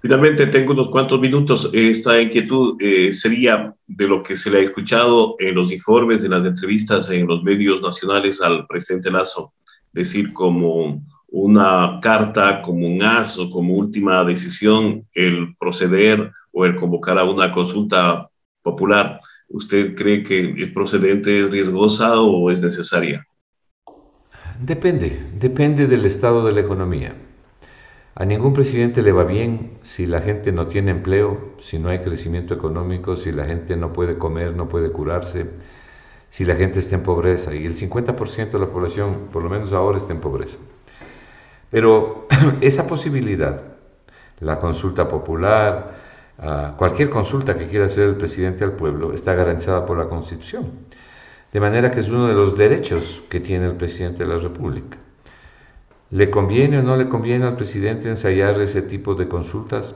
Finalmente, 0.00 0.46
tengo 0.46 0.72
unos 0.72 0.88
cuantos 0.88 1.20
minutos. 1.20 1.70
Esta 1.72 2.20
inquietud 2.20 2.76
eh, 2.80 3.12
sería 3.12 3.74
de 3.86 4.08
lo 4.08 4.22
que 4.22 4.36
se 4.36 4.50
le 4.50 4.58
ha 4.58 4.62
escuchado 4.62 5.34
en 5.38 5.54
los 5.54 5.72
informes, 5.72 6.22
en 6.22 6.30
las 6.30 6.46
entrevistas 6.46 7.10
en 7.10 7.26
los 7.26 7.42
medios 7.42 7.82
nacionales 7.82 8.40
al 8.40 8.66
presidente 8.66 9.10
Lazo, 9.10 9.52
decir 9.92 10.32
como 10.32 11.02
una 11.30 11.98
carta 12.00 12.62
como 12.62 12.86
un 12.86 13.02
as 13.02 13.36
como 13.52 13.74
última 13.74 14.24
decisión 14.24 15.06
el 15.12 15.54
proceder 15.58 16.32
o 16.52 16.64
el 16.64 16.74
convocar 16.74 17.18
a 17.18 17.24
una 17.24 17.52
consulta 17.52 18.30
popular 18.62 19.20
¿Usted 19.48 19.94
cree 19.94 20.22
que 20.22 20.54
es 20.58 20.72
procedente, 20.72 21.40
es 21.40 21.50
riesgosa 21.50 22.20
o 22.20 22.50
es 22.50 22.60
necesaria? 22.60 23.26
Depende, 24.60 25.22
depende 25.38 25.86
del 25.86 26.04
estado 26.04 26.44
de 26.44 26.52
la 26.52 26.60
economía. 26.60 27.14
A 28.20 28.24
ningún 28.24 28.52
presidente 28.52 29.00
le 29.00 29.12
va 29.12 29.22
bien 29.22 29.78
si 29.82 30.04
la 30.04 30.20
gente 30.20 30.50
no 30.50 30.66
tiene 30.66 30.90
empleo, 30.90 31.52
si 31.60 31.78
no 31.78 31.88
hay 31.88 32.00
crecimiento 32.00 32.52
económico, 32.52 33.14
si 33.14 33.30
la 33.30 33.44
gente 33.44 33.76
no 33.76 33.92
puede 33.92 34.18
comer, 34.18 34.56
no 34.56 34.68
puede 34.68 34.90
curarse, 34.90 35.46
si 36.28 36.44
la 36.44 36.56
gente 36.56 36.80
está 36.80 36.96
en 36.96 37.04
pobreza. 37.04 37.54
Y 37.54 37.64
el 37.64 37.76
50% 37.76 38.50
de 38.50 38.58
la 38.58 38.66
población, 38.66 39.28
por 39.32 39.44
lo 39.44 39.48
menos 39.48 39.72
ahora, 39.72 39.98
está 39.98 40.12
en 40.12 40.20
pobreza. 40.20 40.58
Pero 41.70 42.26
esa 42.60 42.88
posibilidad, 42.88 43.62
la 44.40 44.58
consulta 44.58 45.06
popular, 45.06 45.94
ah, 46.40 46.74
cualquier 46.76 47.10
consulta 47.10 47.56
que 47.56 47.68
quiera 47.68 47.86
hacer 47.86 48.08
el 48.08 48.16
presidente 48.16 48.64
al 48.64 48.72
pueblo, 48.72 49.12
está 49.12 49.36
garantizada 49.36 49.86
por 49.86 49.96
la 49.96 50.08
Constitución. 50.08 50.72
De 51.52 51.60
manera 51.60 51.92
que 51.92 52.00
es 52.00 52.08
uno 52.08 52.26
de 52.26 52.34
los 52.34 52.56
derechos 52.56 53.22
que 53.28 53.38
tiene 53.38 53.66
el 53.66 53.74
presidente 53.74 54.24
de 54.24 54.34
la 54.34 54.40
República. 54.40 54.98
¿Le 56.10 56.30
conviene 56.30 56.78
o 56.78 56.82
no 56.82 56.96
le 56.96 57.08
conviene 57.08 57.46
al 57.46 57.56
presidente 57.56 58.08
ensayar 58.08 58.60
ese 58.60 58.80
tipo 58.82 59.14
de 59.14 59.28
consultas? 59.28 59.94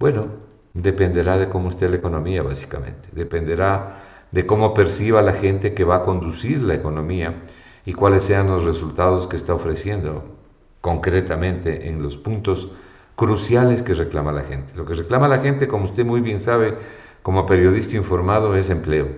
Bueno, 0.00 0.26
dependerá 0.74 1.38
de 1.38 1.48
cómo 1.48 1.68
esté 1.68 1.88
la 1.88 1.96
economía, 1.96 2.42
básicamente. 2.42 3.08
Dependerá 3.12 4.02
de 4.32 4.44
cómo 4.44 4.74
perciba 4.74 5.22
la 5.22 5.32
gente 5.32 5.72
que 5.72 5.84
va 5.84 5.96
a 5.96 6.02
conducir 6.02 6.62
la 6.62 6.74
economía 6.74 7.44
y 7.84 7.92
cuáles 7.92 8.24
sean 8.24 8.48
los 8.48 8.64
resultados 8.64 9.28
que 9.28 9.36
está 9.36 9.54
ofreciendo 9.54 10.24
concretamente 10.80 11.88
en 11.88 12.02
los 12.02 12.16
puntos 12.16 12.70
cruciales 13.14 13.82
que 13.82 13.94
reclama 13.94 14.32
la 14.32 14.42
gente. 14.42 14.74
Lo 14.76 14.84
que 14.84 14.94
reclama 14.94 15.28
la 15.28 15.38
gente, 15.38 15.68
como 15.68 15.84
usted 15.84 16.04
muy 16.04 16.20
bien 16.20 16.40
sabe, 16.40 16.74
como 17.22 17.46
periodista 17.46 17.96
informado, 17.96 18.56
es 18.56 18.68
empleo. 18.68 19.08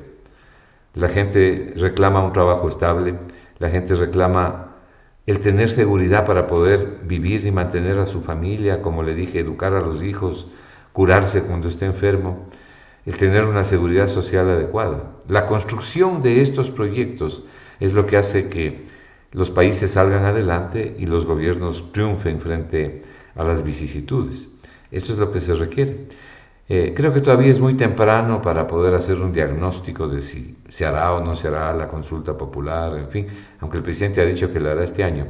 La 0.94 1.08
gente 1.08 1.72
reclama 1.76 2.22
un 2.22 2.32
trabajo 2.32 2.68
estable, 2.68 3.14
la 3.58 3.70
gente 3.70 3.94
reclama 3.94 4.67
el 5.28 5.40
tener 5.40 5.68
seguridad 5.68 6.24
para 6.24 6.46
poder 6.46 7.00
vivir 7.04 7.44
y 7.44 7.50
mantener 7.50 7.98
a 7.98 8.06
su 8.06 8.22
familia, 8.22 8.80
como 8.80 9.02
le 9.02 9.14
dije, 9.14 9.40
educar 9.40 9.74
a 9.74 9.82
los 9.82 10.02
hijos, 10.02 10.46
curarse 10.94 11.42
cuando 11.42 11.68
esté 11.68 11.84
enfermo, 11.84 12.46
el 13.04 13.14
tener 13.14 13.44
una 13.44 13.62
seguridad 13.62 14.08
social 14.08 14.48
adecuada. 14.48 15.16
La 15.28 15.44
construcción 15.44 16.22
de 16.22 16.40
estos 16.40 16.70
proyectos 16.70 17.44
es 17.78 17.92
lo 17.92 18.06
que 18.06 18.16
hace 18.16 18.48
que 18.48 18.86
los 19.32 19.50
países 19.50 19.90
salgan 19.90 20.24
adelante 20.24 20.96
y 20.98 21.04
los 21.04 21.26
gobiernos 21.26 21.92
triunfen 21.92 22.40
frente 22.40 23.02
a 23.34 23.44
las 23.44 23.62
vicisitudes. 23.62 24.48
Esto 24.90 25.12
es 25.12 25.18
lo 25.18 25.30
que 25.30 25.42
se 25.42 25.54
requiere. 25.54 26.06
Eh, 26.70 26.92
creo 26.94 27.14
que 27.14 27.22
todavía 27.22 27.50
es 27.50 27.61
muy 27.61 27.74
temprano 27.74 28.42
para 28.42 28.66
poder 28.66 28.94
hacer 28.94 29.16
un 29.22 29.33
diagnóstico 29.33 30.07
de 30.07 30.20
si 30.20 30.59
se 30.68 30.85
hará 30.85 31.14
o 31.14 31.24
no 31.24 31.35
se 31.35 31.48
hará 31.48 31.72
la 31.72 31.88
consulta 31.88 32.37
popular, 32.37 32.94
en 32.98 33.09
fin, 33.09 33.26
aunque 33.61 33.78
el 33.78 33.83
presidente 33.83 34.20
ha 34.20 34.26
dicho 34.26 34.52
que 34.52 34.61
lo 34.61 34.70
hará 34.70 34.85
este 34.85 35.02
año. 35.02 35.26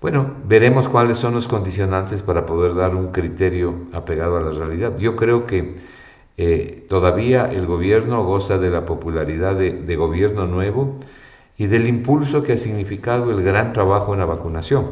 Bueno, 0.00 0.32
veremos 0.46 0.88
cuáles 0.88 1.18
son 1.18 1.34
los 1.34 1.48
condicionantes 1.48 2.22
para 2.22 2.46
poder 2.46 2.74
dar 2.76 2.94
un 2.94 3.08
criterio 3.10 3.74
apegado 3.92 4.36
a 4.36 4.40
la 4.40 4.52
realidad. 4.52 4.96
Yo 4.96 5.16
creo 5.16 5.44
que 5.44 5.74
eh, 6.36 6.86
todavía 6.88 7.46
el 7.46 7.66
gobierno 7.66 8.24
goza 8.24 8.56
de 8.56 8.70
la 8.70 8.86
popularidad 8.86 9.56
de, 9.56 9.72
de 9.72 9.96
gobierno 9.96 10.46
nuevo 10.46 11.00
y 11.58 11.66
del 11.66 11.88
impulso 11.88 12.44
que 12.44 12.52
ha 12.52 12.56
significado 12.56 13.32
el 13.32 13.42
gran 13.42 13.72
trabajo 13.72 14.14
en 14.14 14.20
la 14.20 14.26
vacunación. 14.26 14.86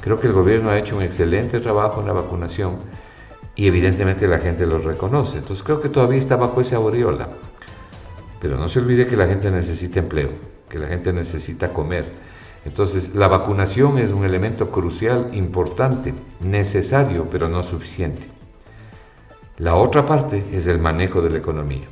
Creo 0.00 0.18
que 0.18 0.26
el 0.26 0.32
gobierno 0.34 0.70
ha 0.70 0.78
hecho 0.78 0.96
un 0.96 1.02
excelente 1.02 1.60
trabajo 1.60 2.00
en 2.00 2.08
la 2.08 2.12
vacunación 2.12 2.78
y 3.56 3.66
evidentemente 3.66 4.26
la 4.26 4.38
gente 4.38 4.66
lo 4.66 4.78
reconoce. 4.78 5.38
Entonces 5.38 5.62
creo 5.62 5.80
que 5.80 5.88
todavía 5.88 6.18
está 6.18 6.36
bajo 6.36 6.60
esa 6.60 6.76
aureola. 6.76 7.28
Pero 8.40 8.58
no 8.58 8.68
se 8.68 8.80
olvide 8.80 9.06
que 9.06 9.16
la 9.16 9.26
gente 9.26 9.50
necesita 9.50 10.00
empleo, 10.00 10.30
que 10.68 10.78
la 10.78 10.88
gente 10.88 11.12
necesita 11.12 11.72
comer. 11.72 12.04
Entonces 12.64 13.14
la 13.14 13.28
vacunación 13.28 13.98
es 13.98 14.10
un 14.10 14.24
elemento 14.24 14.70
crucial, 14.70 15.30
importante, 15.32 16.14
necesario, 16.40 17.28
pero 17.30 17.48
no 17.48 17.62
suficiente. 17.62 18.28
La 19.58 19.76
otra 19.76 20.04
parte 20.04 20.44
es 20.52 20.66
el 20.66 20.80
manejo 20.80 21.22
de 21.22 21.30
la 21.30 21.38
economía. 21.38 21.86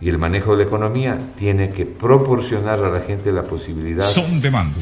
Y 0.00 0.08
el 0.08 0.18
manejo 0.18 0.52
de 0.52 0.58
la 0.58 0.62
economía 0.64 1.16
tiene 1.36 1.70
que 1.70 1.86
proporcionar 1.86 2.82
a 2.82 2.90
la 2.90 3.00
gente 3.00 3.30
la 3.30 3.44
posibilidad 3.44 4.04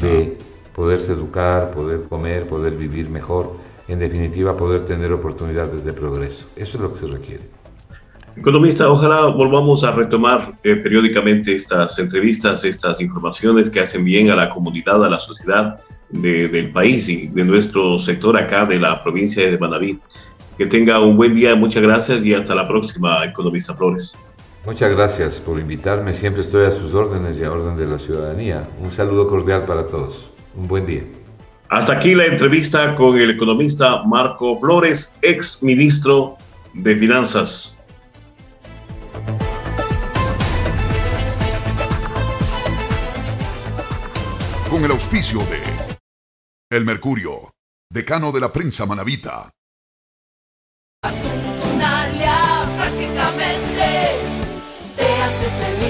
de 0.01 0.37
poderse 0.73 1.11
educar, 1.11 1.69
poder 1.71 2.03
comer, 2.09 2.47
poder 2.47 2.75
vivir 2.75 3.07
mejor 3.07 3.55
en 3.91 3.99
definitiva 3.99 4.55
poder 4.55 4.85
tener 4.85 5.11
oportunidades 5.11 5.83
de 5.83 5.93
progreso. 5.93 6.45
Eso 6.55 6.77
es 6.77 6.83
lo 6.83 6.93
que 6.93 6.99
se 6.99 7.07
requiere. 7.07 7.43
Economista, 8.35 8.89
ojalá 8.89 9.27
volvamos 9.27 9.83
a 9.83 9.91
retomar 9.91 10.57
eh, 10.63 10.77
periódicamente 10.77 11.53
estas 11.53 11.99
entrevistas, 11.99 12.63
estas 12.63 13.01
informaciones 13.01 13.69
que 13.69 13.81
hacen 13.81 14.05
bien 14.05 14.29
a 14.29 14.35
la 14.35 14.49
comunidad, 14.49 15.03
a 15.03 15.09
la 15.09 15.19
sociedad 15.19 15.81
del 16.09 16.71
país 16.71 17.07
y 17.07 17.27
de 17.27 17.45
nuestro 17.45 17.97
sector 17.97 18.37
acá 18.37 18.65
de 18.65 18.79
la 18.79 19.01
provincia 19.01 19.49
de 19.49 19.57
Manabí. 19.57 19.99
Que 20.57 20.65
tenga 20.65 20.99
un 20.99 21.17
buen 21.17 21.33
día, 21.33 21.55
muchas 21.55 21.83
gracias 21.83 22.23
y 22.25 22.33
hasta 22.33 22.55
la 22.55 22.67
próxima, 22.67 23.25
Economista 23.25 23.73
Flores. 23.73 24.15
Muchas 24.65 24.91
gracias 24.93 25.39
por 25.39 25.59
invitarme, 25.59 26.13
siempre 26.13 26.41
estoy 26.41 26.65
a 26.65 26.71
sus 26.71 26.93
órdenes 26.93 27.37
y 27.37 27.43
a 27.43 27.51
orden 27.51 27.75
de 27.77 27.87
la 27.87 27.97
ciudadanía. 27.97 28.69
Un 28.79 28.91
saludo 28.91 29.27
cordial 29.27 29.65
para 29.65 29.87
todos. 29.87 30.29
Un 30.55 30.67
buen 30.67 30.85
día. 30.85 31.03
Hasta 31.71 31.93
aquí 31.93 32.15
la 32.15 32.25
entrevista 32.25 32.93
con 32.95 33.17
el 33.17 33.29
economista 33.29 34.03
Marco 34.03 34.59
Flores, 34.59 35.15
ex 35.21 35.63
ministro 35.63 36.37
de 36.73 36.97
Finanzas. 36.97 37.81
Con 44.69 44.83
el 44.83 44.91
auspicio 44.91 45.39
de 45.45 45.61
El 46.69 46.83
Mercurio, 46.83 47.51
decano 47.89 48.33
de 48.33 48.41
la 48.41 48.51
prensa 48.51 48.85
manavita. 48.85 49.49
prácticamente 52.75 54.19
te 54.97 55.21
hace 55.23 55.49
feliz. 55.49 55.80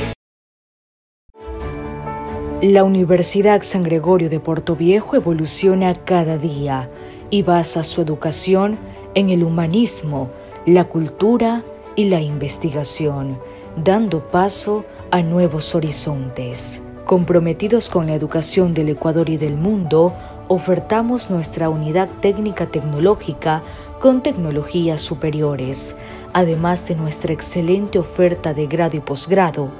La 2.62 2.84
Universidad 2.84 3.64
San 3.64 3.82
Gregorio 3.82 4.30
de 4.30 4.40
Puerto 4.40 4.76
Viejo 4.76 5.16
evoluciona 5.16 5.96
cada 5.96 6.38
día 6.38 6.92
y 7.32 7.42
basa 7.42 7.84
su 7.84 8.04
educación 8.04 8.78
en 9.16 9.32
el 9.32 9.44
humanismo, 9.44 10.30
la 10.68 10.84
cultura 10.84 11.64
y 11.96 12.06
la 12.06 12.22
investigación, 12.22 13.40
dando 13.84 14.30
paso 14.30 14.86
a 15.10 15.24
nuevos 15.24 15.74
horizontes. 15.74 16.84
Comprometidos 17.06 17.90
con 17.90 18.06
la 18.06 18.14
educación 18.14 18.76
del 18.76 18.90
Ecuador 18.90 19.32
y 19.32 19.38
del 19.38 19.58
mundo, 19.58 20.14
ofertamos 20.48 21.32
nuestra 21.32 21.68
unidad 21.68 22.10
técnica 22.22 22.68
tecnológica 22.68 23.64
con 24.00 24.22
tecnologías 24.22 25.02
superiores, 25.02 25.96
además 26.32 26.88
de 26.88 26.94
nuestra 26.94 27.34
excelente 27.34 27.98
oferta 27.98 28.54
de 28.54 28.68
grado 28.68 28.98
y 28.98 29.00
posgrado, 29.00 29.72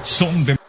Son 0.00 0.44
de 0.46 0.61